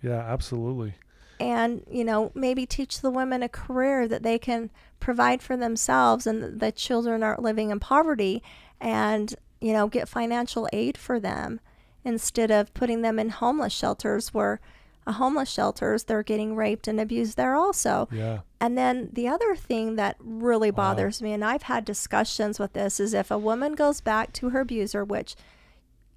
[0.03, 0.95] yeah, absolutely.
[1.39, 6.27] And, you know, maybe teach the women a career that they can provide for themselves
[6.27, 8.43] and the children aren't living in poverty
[8.81, 11.61] and, you know, get financial aid for them
[12.05, 14.61] instead of putting them in homeless shelters where
[15.07, 18.09] homeless shelters they're getting raped and abused there also.
[18.13, 20.77] Yeah, And then the other thing that really Wow.
[20.95, 24.51] bothers me, and I've had discussions with this, is if a woman goes back to
[24.51, 25.35] her abuser, which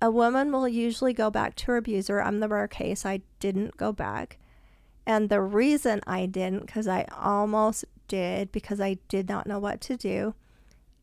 [0.02, 2.22] a woman will usually go back to her abuser.
[2.22, 3.06] I'm the rare case.
[3.06, 4.38] I didn't go back.
[5.06, 9.80] And the reason I didn't, because I almost did, because I did not know what
[9.82, 10.34] to do,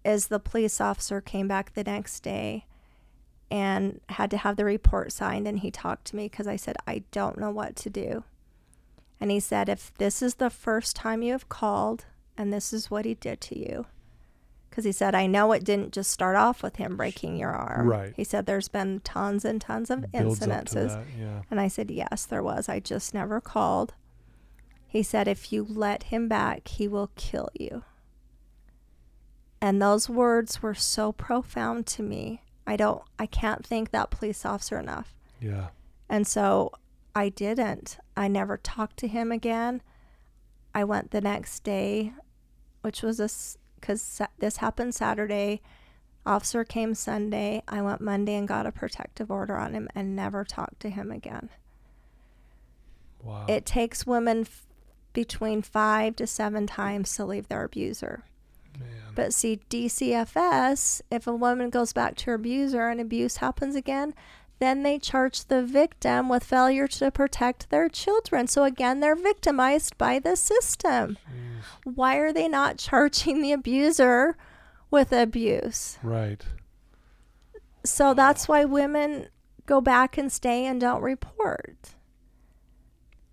[0.05, 2.66] is the police officer came back the next day
[3.51, 5.46] and had to have the report signed.
[5.48, 8.24] And he talked to me because I said, I don't know what to do.
[9.20, 12.07] And he said, if this is the first time you have called
[12.38, 13.86] and this is what he did to you,
[14.70, 17.88] because he said, I know it didn't just start off with him breaking your arm.
[17.88, 18.14] Right.
[18.16, 20.88] He said, there's been tons and tons of builds up to incidences.
[20.88, 21.05] that.
[21.18, 22.68] Yeah, And I said, Yes, there was.
[22.68, 23.94] I just never called.
[24.86, 27.82] He said, If you let him back, he will kill you.
[29.61, 32.42] And those words were so profound to me.
[32.71, 35.12] I don't, I can't thank that police officer enough.
[35.41, 35.71] yeah,
[36.09, 36.71] And so
[37.16, 37.99] I didn't.
[38.16, 39.83] I never talked to him again.
[40.73, 42.12] I went the next day,
[42.83, 45.62] which was this, because this happened Saturday.
[46.25, 47.62] Officer came Sunday.
[47.66, 51.11] I went Monday and got a protective order on him and never talked to him
[51.11, 51.49] again.
[53.21, 53.47] wow.
[53.49, 54.66] It takes women f-
[55.12, 58.23] between five to seven times to leave their abuser.
[58.79, 58.89] Man.
[59.14, 64.14] But see, DCFS, if a woman goes back to her abuser and abuse happens again,
[64.61, 68.47] then they charge the victim with failure to protect their children.
[68.47, 71.16] So again, they're victimized by the system.
[71.27, 71.95] Jeez.
[71.95, 74.37] Why are they not charging the abuser
[74.91, 75.99] with abuse?
[76.03, 76.45] Right.
[77.85, 79.29] So that's why women
[79.64, 81.95] go back and stay and don't report.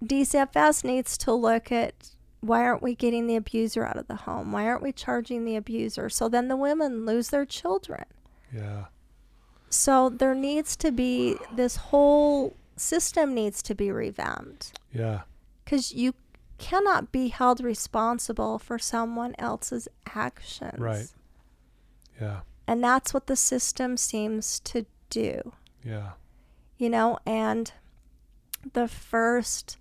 [0.03, 2.11] DCFS needs to look at
[2.41, 4.51] why aren't we getting the abuser out of the home?
[4.51, 6.09] Why aren't we charging the abuser?
[6.09, 8.05] So then the women lose their children.
[8.53, 8.85] Yeah.
[9.69, 15.21] So there needs to be this whole system needs to be revamped Yeah.
[15.65, 16.13] because you
[16.59, 20.79] cannot be held responsible for someone else's actions.
[20.79, 21.07] Right.
[22.21, 22.41] Yeah.
[22.67, 25.53] And that's what the system seems to do.
[25.83, 26.11] Yeah.
[26.77, 27.71] you know and
[28.73, 29.77] the first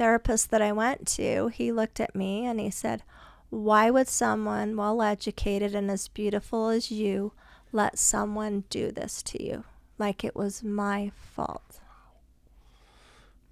[0.00, 3.02] therapist that i went to he looked at me and he said
[3.50, 7.32] why would someone well educated and as beautiful as you
[7.72, 9.64] let someone do this to you
[9.98, 11.80] like it was my fault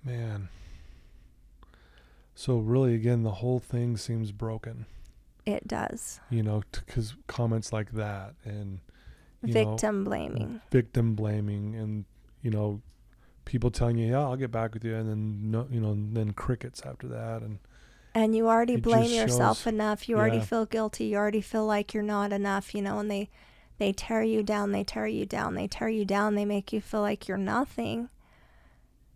[0.04, 0.48] Man.
[2.34, 4.86] So really, again, the whole thing seems broken.
[5.44, 8.80] it does You know, because comments like that and
[9.42, 12.04] you know, victim blaming victim blaming, and
[12.42, 12.80] you know,
[13.48, 16.14] people telling you, "Yeah, I'll get back with you," and then no, you know, and
[16.14, 17.58] then crickets after that, and
[18.14, 20.08] and you already blame yourself shows- enough.
[20.08, 21.06] You already feel guilty.
[21.06, 23.30] You already feel like you're not enough you know and they
[23.78, 26.80] they tear you down they tear you down they tear you down they make you
[26.80, 28.10] feel like you're nothing.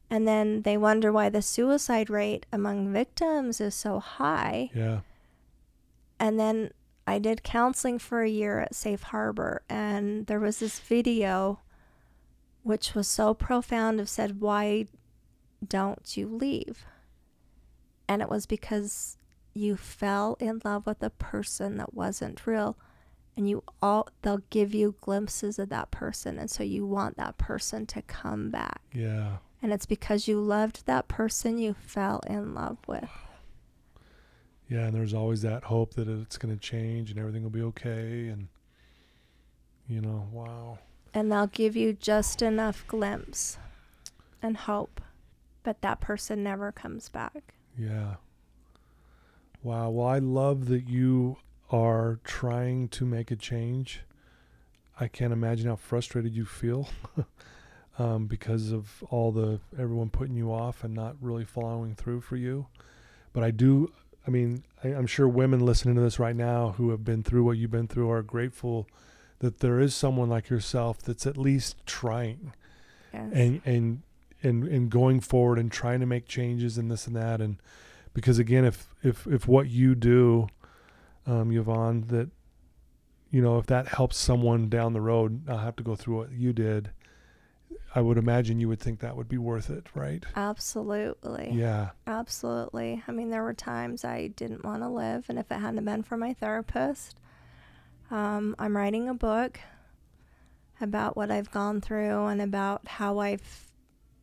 [0.08, 4.70] And then they wonder why the suicide rate among victims is so high.
[4.74, 5.00] Yeah,
[6.18, 6.70] and then
[7.06, 11.60] I did counseling for a year at Safe Harbor, and there was this video
[12.62, 14.86] which was so profound of said why
[15.66, 16.84] don't you leave?
[18.08, 19.16] And it was because
[19.54, 22.76] you fell in love with a person that wasn't real
[23.36, 27.36] and you all they'll give you glimpses of that person and so you want that
[27.38, 29.36] person to come back Yeah.
[29.62, 33.08] and it's because you loved that person you fell in love with
[34.68, 37.62] Yeah, and there's always that hope that it's going to change and everything will be
[37.62, 38.48] okay and
[39.88, 40.78] you know, wow.
[41.14, 43.58] And they'll give you just enough glimpse
[44.42, 45.00] and hope
[45.62, 48.16] but that person never comes back Yeah.
[49.62, 49.90] Wow.
[49.90, 51.36] Well, I love that you
[51.70, 54.02] are trying to make a change.
[54.98, 56.88] I can't imagine how frustrated you feel
[57.98, 62.36] um, because of all the everyone putting you off and not really following through for
[62.36, 62.66] you.
[63.32, 63.92] But I do.
[64.26, 67.44] I mean, I, I'm sure women listening to this right now who have been through
[67.44, 68.88] what you've been through are grateful
[69.42, 72.52] that there is someone like yourself that's at least trying
[73.12, 73.28] yes.
[73.34, 74.02] and and
[74.40, 77.40] and and going forward and trying to make changes and this and that.
[77.40, 77.56] And
[78.14, 80.46] because again if if if what you do
[81.26, 82.30] um Yvonne that
[83.32, 86.32] you know if that helps someone down the road not have to go through what
[86.32, 86.90] you did
[87.94, 90.24] I would imagine you would think that would be worth it right?
[90.34, 91.50] Absolutely.
[91.52, 91.90] Yeah.
[92.06, 93.02] Absolutely.
[93.06, 96.02] I mean, there were times I didn't want to live, and if it hadn't been
[96.02, 97.18] for my therapist,
[98.12, 99.58] um, I'm writing a book
[100.80, 103.72] about what I've gone through and about how I've,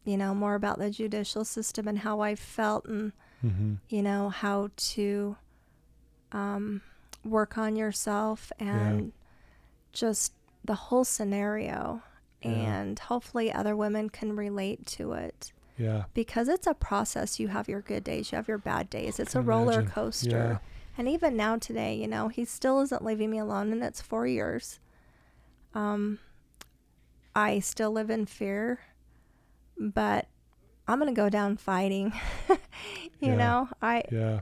[0.05, 3.13] you know, more about the judicial system and how I felt and,
[3.43, 3.73] mm-hmm.
[3.89, 5.35] you know, how to
[6.31, 6.81] um,
[7.25, 9.11] work on yourself and
[9.91, 10.33] just
[10.63, 12.03] the whole scenario.
[12.43, 12.51] Yeah.
[12.51, 17.39] And hopefully, other women can relate to it yeah because it's a process.
[17.39, 19.19] You have your good days, you have your bad days.
[19.19, 19.91] It's a Can roller imagine.
[19.91, 20.59] coaster.
[20.61, 24.01] yeah And even now today, you know, he still isn't leaving me alone and it's
[24.01, 24.79] 4 years.
[25.73, 26.19] Um
[27.33, 28.81] I still live in fear,
[29.79, 30.27] but
[30.89, 32.11] I'm going to go down fighting.
[33.21, 33.35] you Yeah.
[33.37, 34.41] know, I yeah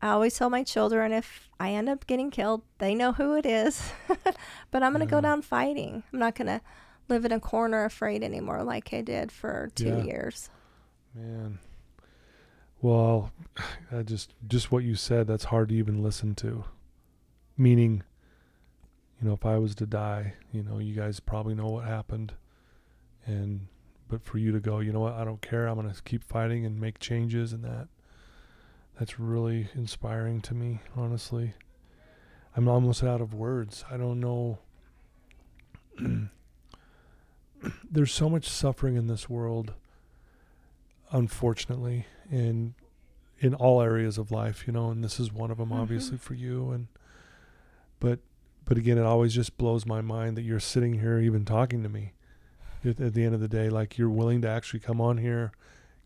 [0.00, 3.44] I always tell my children if I end up getting killed, they know who it
[3.46, 3.90] is.
[4.70, 5.18] but I'm going to Yeah.
[5.18, 6.04] go down fighting.
[6.12, 6.60] I'm not going to
[7.08, 10.04] live in a corner afraid anymore like I did for 2 Yeah.
[10.04, 10.48] years.
[11.14, 11.58] man
[12.80, 13.32] well
[13.92, 16.64] I just just what you said that's hard to even listen to.
[17.56, 18.02] Meaning
[19.20, 22.34] you know if i was to die you know you guys probably know what happened.
[23.26, 23.66] And
[24.08, 25.14] but for you to go you know what?
[25.14, 25.66] I don't care.
[25.66, 27.88] I'm going to keep fighting and make changes and that
[28.98, 31.54] that's really inspiring to me honestly.
[32.56, 33.84] I'm almost out of words.
[33.88, 34.58] I don't know.
[37.90, 39.74] There's so much suffering in this world
[41.12, 42.74] unfortunately in
[43.38, 45.80] in all areas of life you know and this is one of them Mhm.
[45.80, 46.86] obviously for you and
[47.98, 48.18] but
[48.64, 51.88] but again it always just blows my mind that you're sitting here even talking to
[51.88, 52.12] me
[52.84, 55.52] at, at the end of the day like you're willing to actually come on here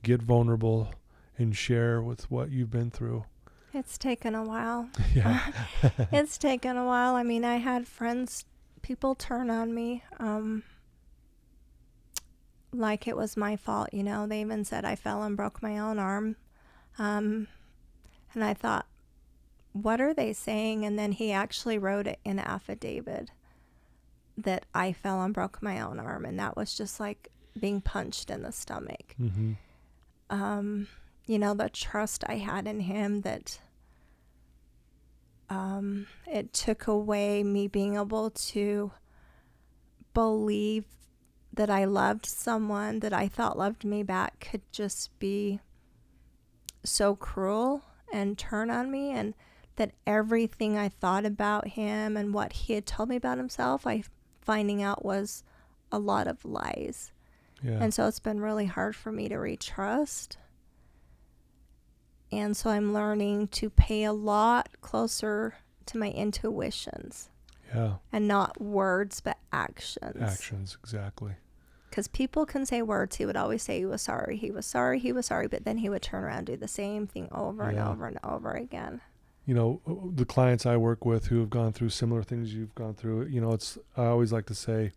[0.03, 0.93] get vulnerable
[1.39, 3.25] and share with what you've been through
[3.73, 4.89] It's taken a while.
[5.15, 5.41] yeah
[6.13, 7.17] it's taken a while.
[7.17, 8.45] I mean, I had friends,
[8.83, 10.63] people turn on me, um,
[12.79, 13.91] like it was my fault.
[13.93, 16.37] You know, they even said I fell and broke my own arm,
[16.99, 17.49] um,
[18.33, 18.87] and I thought,
[19.73, 20.85] what are they saying?
[20.85, 23.31] And then he actually wrote it in affidavit
[24.37, 28.31] that I fell and broke my own arm, and that was just like being punched
[28.31, 29.53] in the stomach mm-hmm.
[30.29, 30.89] um,
[31.27, 33.59] you know, the trust I had in him that
[35.49, 38.93] um, it took away me being able to
[40.13, 40.85] believe
[41.57, 45.61] that I loved someone that I thought loved me back could just be
[46.83, 47.83] so cruel
[48.13, 49.35] and turn on me and
[49.77, 54.05] that everything I thought about him and what he had told me about himself I
[54.41, 55.43] finding out was
[55.91, 57.13] a lot of lies.
[57.63, 60.37] yeah And so it's been really hard for me to retrust.
[62.31, 65.55] And so I'm learning to pay a lot closer
[65.87, 67.31] to my intuitions
[67.75, 70.21] yeah and not words, but actions.
[70.21, 71.35] actions exactly
[71.95, 73.15] Because people can say words.
[73.15, 74.37] He would always say he was sorry.
[74.37, 74.99] He was sorry.
[74.99, 75.47] He was sorry.
[75.47, 78.19] But then he would turn around and do the same thing over and over and
[78.25, 79.01] over again.
[79.47, 82.53] you know uh, uh, the clients I work with who have gone through similar things
[82.53, 84.91] you've gone through you know it's I always like to say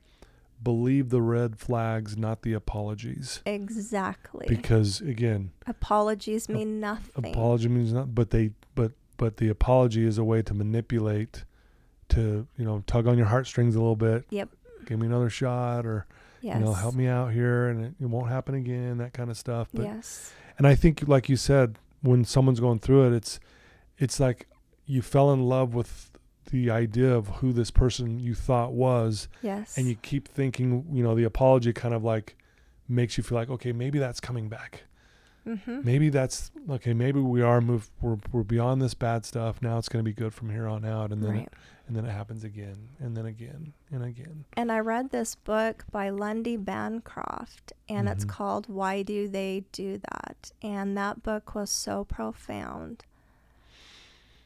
[0.64, 4.46] believe the red flags not the apologies Exactly.
[4.50, 7.32] because again Apologies mean nothing.
[7.34, 11.44] apology means nothing, but they but but the apology is a way to manipulate
[12.10, 14.50] to you know tug on your heartstrings a little bit Yep.
[14.88, 16.08] give me another shot or
[16.42, 16.58] yes.
[16.60, 19.38] you know help me out here and it, it won't happen again that kind of
[19.38, 20.34] stuff but yes.
[20.58, 23.40] and i think like you said when someone's going through it it's
[23.98, 24.48] it's like
[24.86, 26.12] you fell in love with
[26.52, 29.78] the idea of who this person you thought was Yes.
[29.78, 32.36] and you keep thinking you know the apology kind of like
[32.88, 34.84] makes you feel like okay maybe that's coming back
[35.48, 35.80] Mm-hmm.
[35.86, 39.88] maybe that's okay maybe we are moved we're, we're beyond this bad stuff now it's
[39.88, 41.44] going to be good from here on out and then Right.
[41.44, 41.54] it,
[41.88, 45.86] and then it happens again and then again and again And I read this book
[45.92, 48.30] by Lundy Bancroft, and it's Mhm.
[48.30, 50.52] called Why Do They Do That?
[50.62, 53.06] And that book was so profound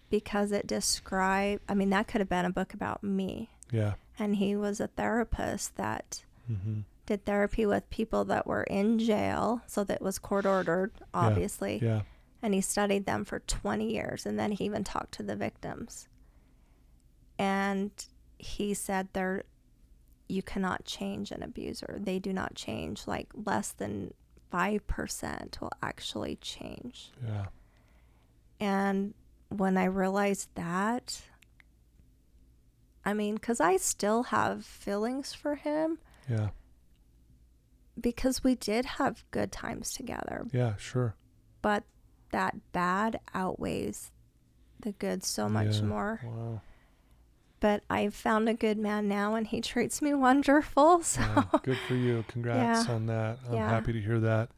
[0.09, 3.49] because it described, I mean, that could have been a book about me.
[3.71, 8.97] yeah And he was a therapist that hmm did therapy with people that were in
[8.99, 11.79] jail, so that was court ordered, obviously.
[11.81, 12.01] yeah
[12.43, 16.07] and he studied them for 20 years and then he even talked to the victims
[17.41, 17.91] and
[18.37, 19.43] he said there
[20.27, 21.97] you cannot change an abuser.
[21.99, 23.05] They do not change.
[23.07, 24.13] Like less than
[24.53, 27.11] 5% will actually change.
[27.25, 27.45] Yeah.
[28.59, 29.13] And
[29.49, 31.21] when i realized that
[33.03, 35.97] i mean cuz i still have feelings for him.
[36.29, 36.49] Yeah.
[37.99, 40.45] Because we did have good times together.
[40.53, 41.15] Yeah sure.
[41.61, 41.83] But
[42.31, 44.11] that bad outweighs
[44.79, 45.85] the good so much Yeah.
[45.85, 46.21] more.
[46.23, 46.61] wow
[47.61, 51.01] But I've found a good man now and he treats me wonderful.
[51.03, 52.25] So Yeah, good for you.
[52.27, 52.93] Congrats Yeah.
[52.93, 53.37] on that.
[53.47, 53.69] I'm Yeah.
[53.69, 54.49] happy to hear that.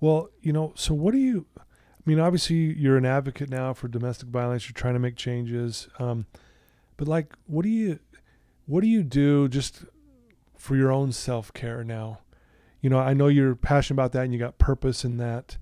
[0.00, 1.46] Well, you know, so what do you?
[1.58, 1.62] I
[2.04, 4.68] mean, obviously, you're an advocate now for domestic violence.
[4.68, 6.26] You're trying to make changes, um,
[6.96, 7.98] but like, what do you,
[8.66, 9.84] what do you do just
[10.56, 12.20] for your own self care now?
[12.80, 15.56] You know, I know you're passionate about that and you got purpose in that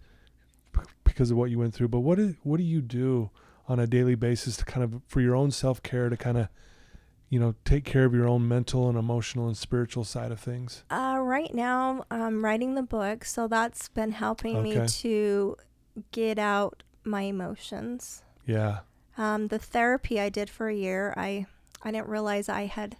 [1.04, 1.88] because of what you went through.
[1.88, 3.30] But what is, what do you do
[3.68, 6.48] on a daily basis to kind of for your own self care to kind of
[7.30, 10.84] you know, take care of your own mental and emotional and spiritual side of things?
[10.90, 13.24] uh, right now I'm writing the book.
[13.24, 14.80] So that's been helping Okay.
[14.80, 15.56] me to
[16.12, 18.22] get out my emotions.
[18.46, 18.80] Yeah.
[19.18, 21.46] Um, the therapy I did for a year, I
[21.82, 22.98] I didn't realize I had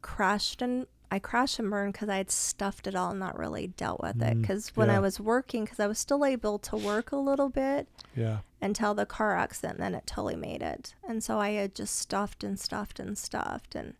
[0.00, 3.66] crashed and I crashed and burned because I had stuffed it all and not really
[3.66, 4.36] dealt with it.
[4.36, 4.96] Mm, Because when yeah.
[4.96, 7.88] I was working, because I was still able to work a little bit
[8.18, 8.38] Yeah.
[8.60, 10.94] until the car accident, then it totally made it.
[11.06, 13.94] And so I had just stuffed and stuffed and stuffed, and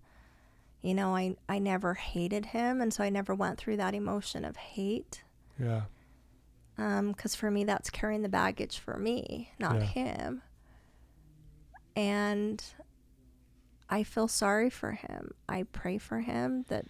[0.82, 4.44] you know, I I never hated him, and so I never went through that emotion
[4.44, 5.22] of hate.
[5.58, 5.82] Yeah.
[6.78, 9.82] Um, because for me that's carrying the baggage for me not Yeah.
[9.82, 10.42] him
[11.96, 12.62] and
[13.90, 16.84] i feel sorry for him i pray for him that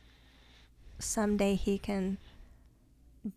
[0.98, 2.18] someday he can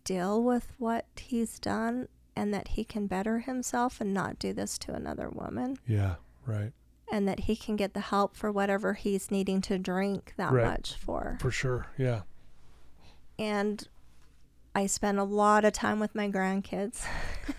[0.04, 4.78] deal with what he's done and that he can better himself and not do this
[4.78, 6.14] to another woman Yeah.
[6.46, 6.72] Right.
[7.10, 10.66] and that he can get the help for whatever he's needing to drink that Right.
[10.66, 11.86] much for For sure.
[11.98, 12.22] Yeah.
[13.38, 13.86] and
[14.74, 17.04] i spend a lot of time with my grandkids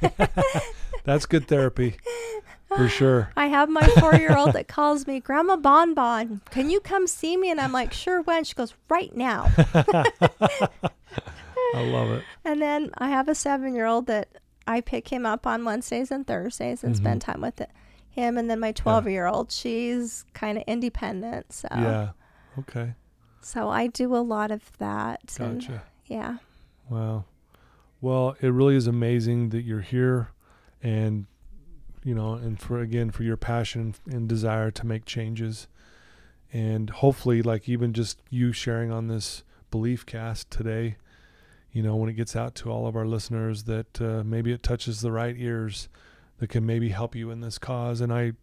[1.06, 1.98] That's good therapy.
[2.70, 3.30] For sure.
[3.38, 7.08] I have my four year old that calls me, Grandma Bon Bon, can you come
[7.08, 7.52] see me?
[7.52, 8.46] And I'm like, sure, when?
[8.46, 9.52] She goes, right now.
[11.76, 12.24] I love it.
[12.46, 14.30] And then I have a seven year old that
[14.68, 17.32] I pick him up on Wednesdays and Thursdays and spend Mm-hmm.
[17.32, 17.70] time with it,
[18.10, 18.38] him.
[18.38, 21.52] And then my 12 year old, she's kind of independent.
[21.54, 22.10] So, Yeah.
[22.60, 22.94] Okay.
[23.42, 25.36] so I do a lot of that.
[25.38, 25.84] Gotcha.
[26.06, 26.38] yeah.
[26.90, 27.26] Wow.
[28.02, 30.30] Well, it really is amazing that you're here
[30.82, 31.26] and
[32.06, 35.68] you know, and for again for your passion and desire to make changes.
[36.52, 40.98] And hopefully like even just you sharing on this belief cast today,
[41.74, 44.64] you know, when it gets out to all of our listeners that uh, maybe it
[44.64, 45.90] touches the right ears
[46.38, 48.34] that can maybe help you in this cause and I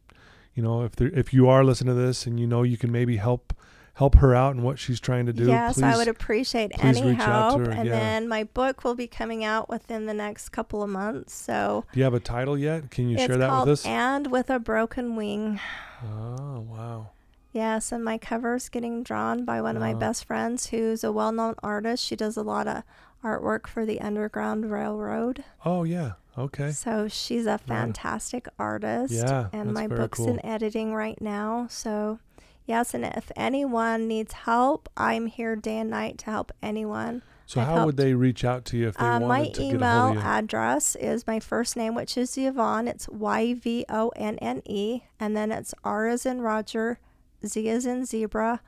[0.54, 2.90] you know, if there if you are listening to this and you know you can
[2.90, 3.54] maybe help
[3.94, 7.10] help her out in what she's trying to do, yes, I would appreciate please any
[7.10, 7.78] reach out to help.
[7.78, 7.92] And yeah.
[7.92, 11.32] then my book will be coming out within the next couple of months.
[11.34, 12.90] So Do you have a title yet?
[12.90, 13.86] Can you share that with us?
[13.86, 15.60] And with a Broken Wing.
[16.04, 17.10] Oh, wow.
[17.52, 21.32] Yes, and my cover's getting drawn by one of my best friends who's a well
[21.32, 22.04] known artist.
[22.04, 22.84] She does a lot of
[23.24, 25.44] artwork for the Underground Railroad.
[25.64, 26.12] Oh, yeah.
[26.38, 26.70] Okay.
[26.72, 29.12] So she's a fantastic artist.
[29.12, 30.28] Yeah, And my book's cool.
[30.30, 31.66] in editing right now.
[31.68, 32.18] So,
[32.66, 37.22] yes, and if anyone needs help, I'm here day and night to help anyone.
[37.46, 39.50] So I've how would they reach out to you if they Uh, wanted my to
[39.50, 40.20] get a hold email of you?
[40.20, 42.86] address is my first name, which is Yvonne.
[42.86, 45.02] It's Y V O N N E.
[45.18, 47.00] And then it's R as in Roger,
[47.44, 48.60] Z as in zebra,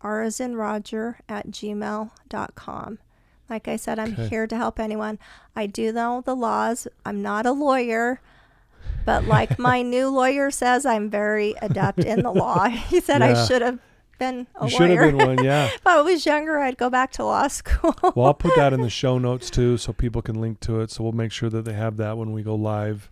[0.00, 2.98] R as in Roger at gmail.com.
[3.50, 4.28] Like I said, I'm Okay.
[4.28, 5.18] here to help anyone.
[5.56, 6.86] I do know the laws.
[7.04, 8.20] I'm not a lawyer.
[9.04, 12.68] But like my new lawyer says, I'm very adept in the law.
[12.90, 13.78] He said I should have
[14.18, 15.02] been a you should lawyer.
[15.02, 15.66] have been one, yeah.
[15.66, 17.94] if I was younger, I'd go back to law school.
[18.14, 20.90] well, I'll put that in the show notes too, so people can link to it.
[20.90, 23.10] So we'll make sure that they have that when we go live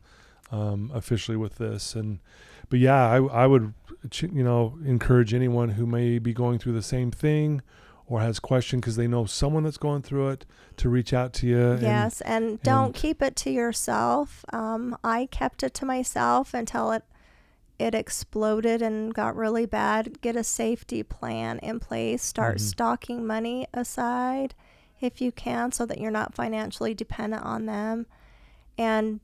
[0.53, 1.95] um, officially with this.
[1.95, 2.19] And
[2.69, 3.73] but yeah, I I would
[4.21, 7.63] you know encourage anyone who may be going through the same thing
[8.09, 10.47] or has question because they know someone that's going through it
[10.79, 11.79] to reach out to you.
[11.81, 14.45] yes, and, don't and- keep it to yourself.
[14.53, 17.05] Um, I kept it to myself until it
[17.79, 20.21] it exploded and got really bad.
[20.21, 22.25] Get a safety plan in place.
[22.25, 22.61] Start Mhm.
[22.63, 24.57] stocking money aside
[25.01, 28.07] if you can, so that you're not financially dependent on them.
[28.77, 29.21] And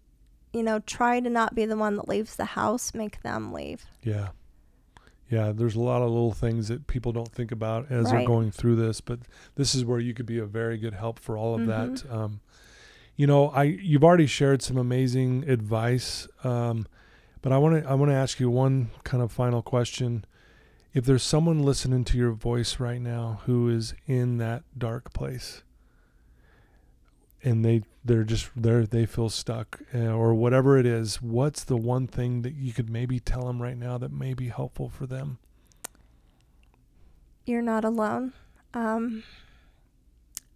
[0.52, 2.94] you know, try to not be the one that leaves the house.
[2.94, 3.86] Make them leave.
[4.04, 4.28] Yeah.
[5.30, 8.50] Yeah, there's a lot of little things that people don't think about as they're going
[8.50, 9.20] through this, but
[9.56, 11.66] this is where you could be a very good help for all of Mhm.
[12.02, 12.10] that.
[12.14, 12.40] Um,
[13.16, 16.86] you know, I you've already shared some amazing advice, um,
[17.42, 20.24] but I want to I want to ask you one kind of final question.
[20.92, 25.62] If there's someone listening to your voice right now who is in that dark place,
[27.44, 31.76] and they they're just they're they feel stuck uh, or whatever it is what's the
[31.76, 35.06] one thing that you could maybe tell them right now that may be helpful for
[35.06, 35.38] them
[37.46, 38.32] You're not alone.
[38.72, 39.22] Um,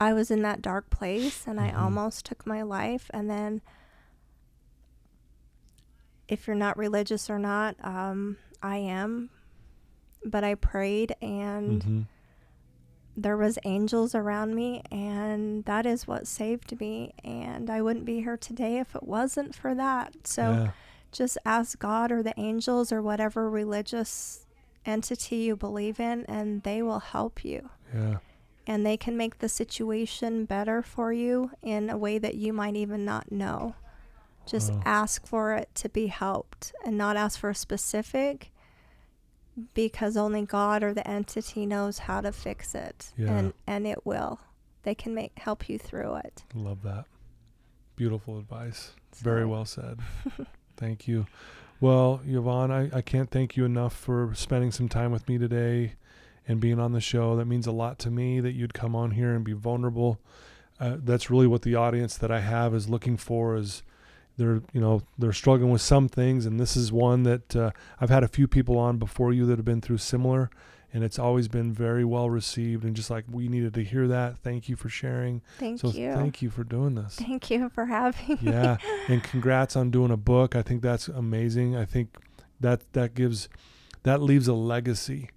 [0.00, 1.78] I was in that dark place and I Mhm.
[1.78, 3.10] almost took my life.
[3.12, 3.60] And then,
[6.28, 9.28] if you're not religious or not, um, I am.
[10.24, 12.06] But I prayed and Mhm.
[13.20, 18.20] There was angels around me and that is what saved me and I wouldn't be
[18.22, 20.26] here today if it wasn't for that.
[20.26, 20.70] So yeah
[21.10, 24.46] just ask God or the angels or whatever religious
[24.84, 27.70] entity you believe in, and they will help you.
[27.94, 28.18] yeah
[28.66, 32.76] And they can make the situation better for you in a way that you might
[32.76, 33.74] even not know.
[34.46, 34.82] Just Wow.
[34.84, 38.50] ask for it to be helped and not ask for a specific
[39.74, 43.12] because only God or the entity knows how to fix it.
[43.16, 43.30] Yeah.
[43.32, 44.40] And and it will.
[44.82, 46.44] They can make help you through it.
[46.54, 47.04] love that
[47.96, 49.98] beautiful advice very well said
[50.76, 51.26] thank you
[51.80, 55.94] well yvonne I, I can't thank you enough for spending some time with me today
[56.46, 59.10] and being on the show that means a lot to me that you'd come on
[59.10, 60.20] here and be vulnerable
[60.78, 63.82] uh, that's really what the audience that i have is looking for is
[64.38, 67.70] they're you know they're struggling with some things and this is one that uh,
[68.00, 70.50] i've had a few people on before you that have been through similar
[70.92, 74.38] and it's always been very well received and just like we needed to hear that.
[74.38, 75.42] Thank you for sharing.
[75.58, 76.14] Thank so you.
[76.14, 77.16] thank you for doing this.
[77.16, 78.52] Thank you for having me.
[78.52, 78.78] yeah
[79.08, 80.56] and congrats on doing a book.
[80.56, 81.76] I think that's amazing.
[81.76, 82.16] I think
[82.60, 83.48] that that gives
[84.04, 85.28] that leaves a legacy.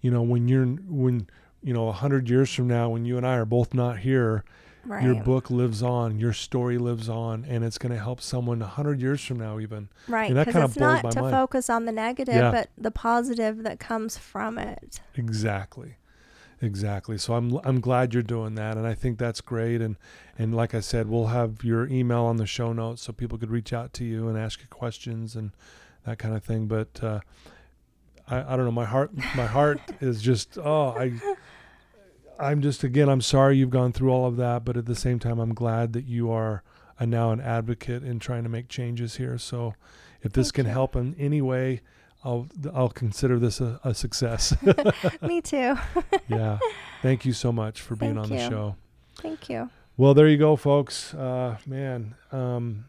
[0.00, 1.28] You know when you're when
[1.62, 4.44] you know a hundred years from now when you and i are both not here
[4.84, 5.04] Right.
[5.04, 8.66] your book lives on your story lives on and it's going to help someone a
[8.66, 11.32] hundred years from now even Right, And that kinda it's blows not my to mind.
[11.34, 12.50] focus on the negative, Yeah.
[12.50, 15.00] but the positive that comes from it.
[15.16, 15.96] Exactly.
[16.62, 17.16] Exactly.
[17.18, 19.96] So I'm I'm glad you're doing that and I think that's great and
[20.38, 23.50] and like I said we'll have your email on the show notes so people could
[23.50, 25.52] reach out to you and ask you questions and
[26.04, 27.20] that kind of thing but uh
[28.28, 31.12] I, I don't know my heart my heart is just oh I
[32.40, 35.18] I'm just again I'm sorry you've gone through all of that but at the same
[35.18, 36.62] time I'm glad that you are
[36.98, 39.74] a, now an advocate in trying to make changes here so
[40.22, 40.72] if this Thank can you.
[40.72, 41.80] help in any way
[42.24, 44.54] I'll I'll consider this a, a success
[45.22, 45.76] Me too.
[46.28, 46.58] yeah.
[47.02, 48.76] Thank you so much for being Thank on the show.
[49.16, 49.70] Thank you.
[49.96, 51.12] Well, there you go, folks.
[51.14, 52.86] Uh, man, um,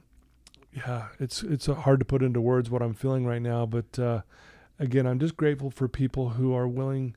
[0.74, 4.00] yeah, it's it's uh, hard to put into words what I'm feeling right now, but
[4.00, 4.22] uh,
[4.80, 7.16] again, I'm just grateful for people who are willing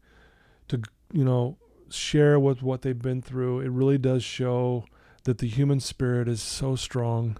[0.68, 0.82] to,
[1.12, 1.56] you know,
[1.90, 3.60] share with what they've been through.
[3.60, 4.84] It really does show
[5.24, 7.38] that the human spirit is so strong.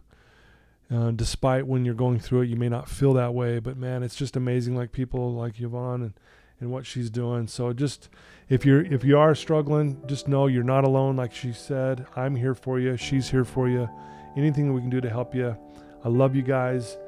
[0.90, 4.02] Uh, despite when you're going through it, you may not feel that way, but man,
[4.02, 4.76] it's just amazing.
[4.76, 6.14] Like people like Yvonne and,
[6.60, 7.46] and what she's doing.
[7.46, 8.08] So just
[8.48, 11.16] if you're if you are struggling, just know you're not alone.
[11.16, 12.96] Like she said, I'm here for you.
[12.96, 13.88] She's here for you.
[14.36, 15.56] Anything we can do to help you.
[16.04, 16.98] I love you guys.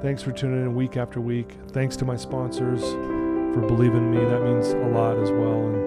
[0.00, 1.56] Thanks for tuning in week after week.
[1.72, 4.24] Thanks to my sponsors for believing in me.
[4.24, 5.66] That means a lot as well.
[5.66, 5.83] And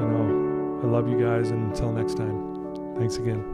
[0.00, 1.50] you know, I love you guys.
[1.50, 3.53] And until next time, thanks again.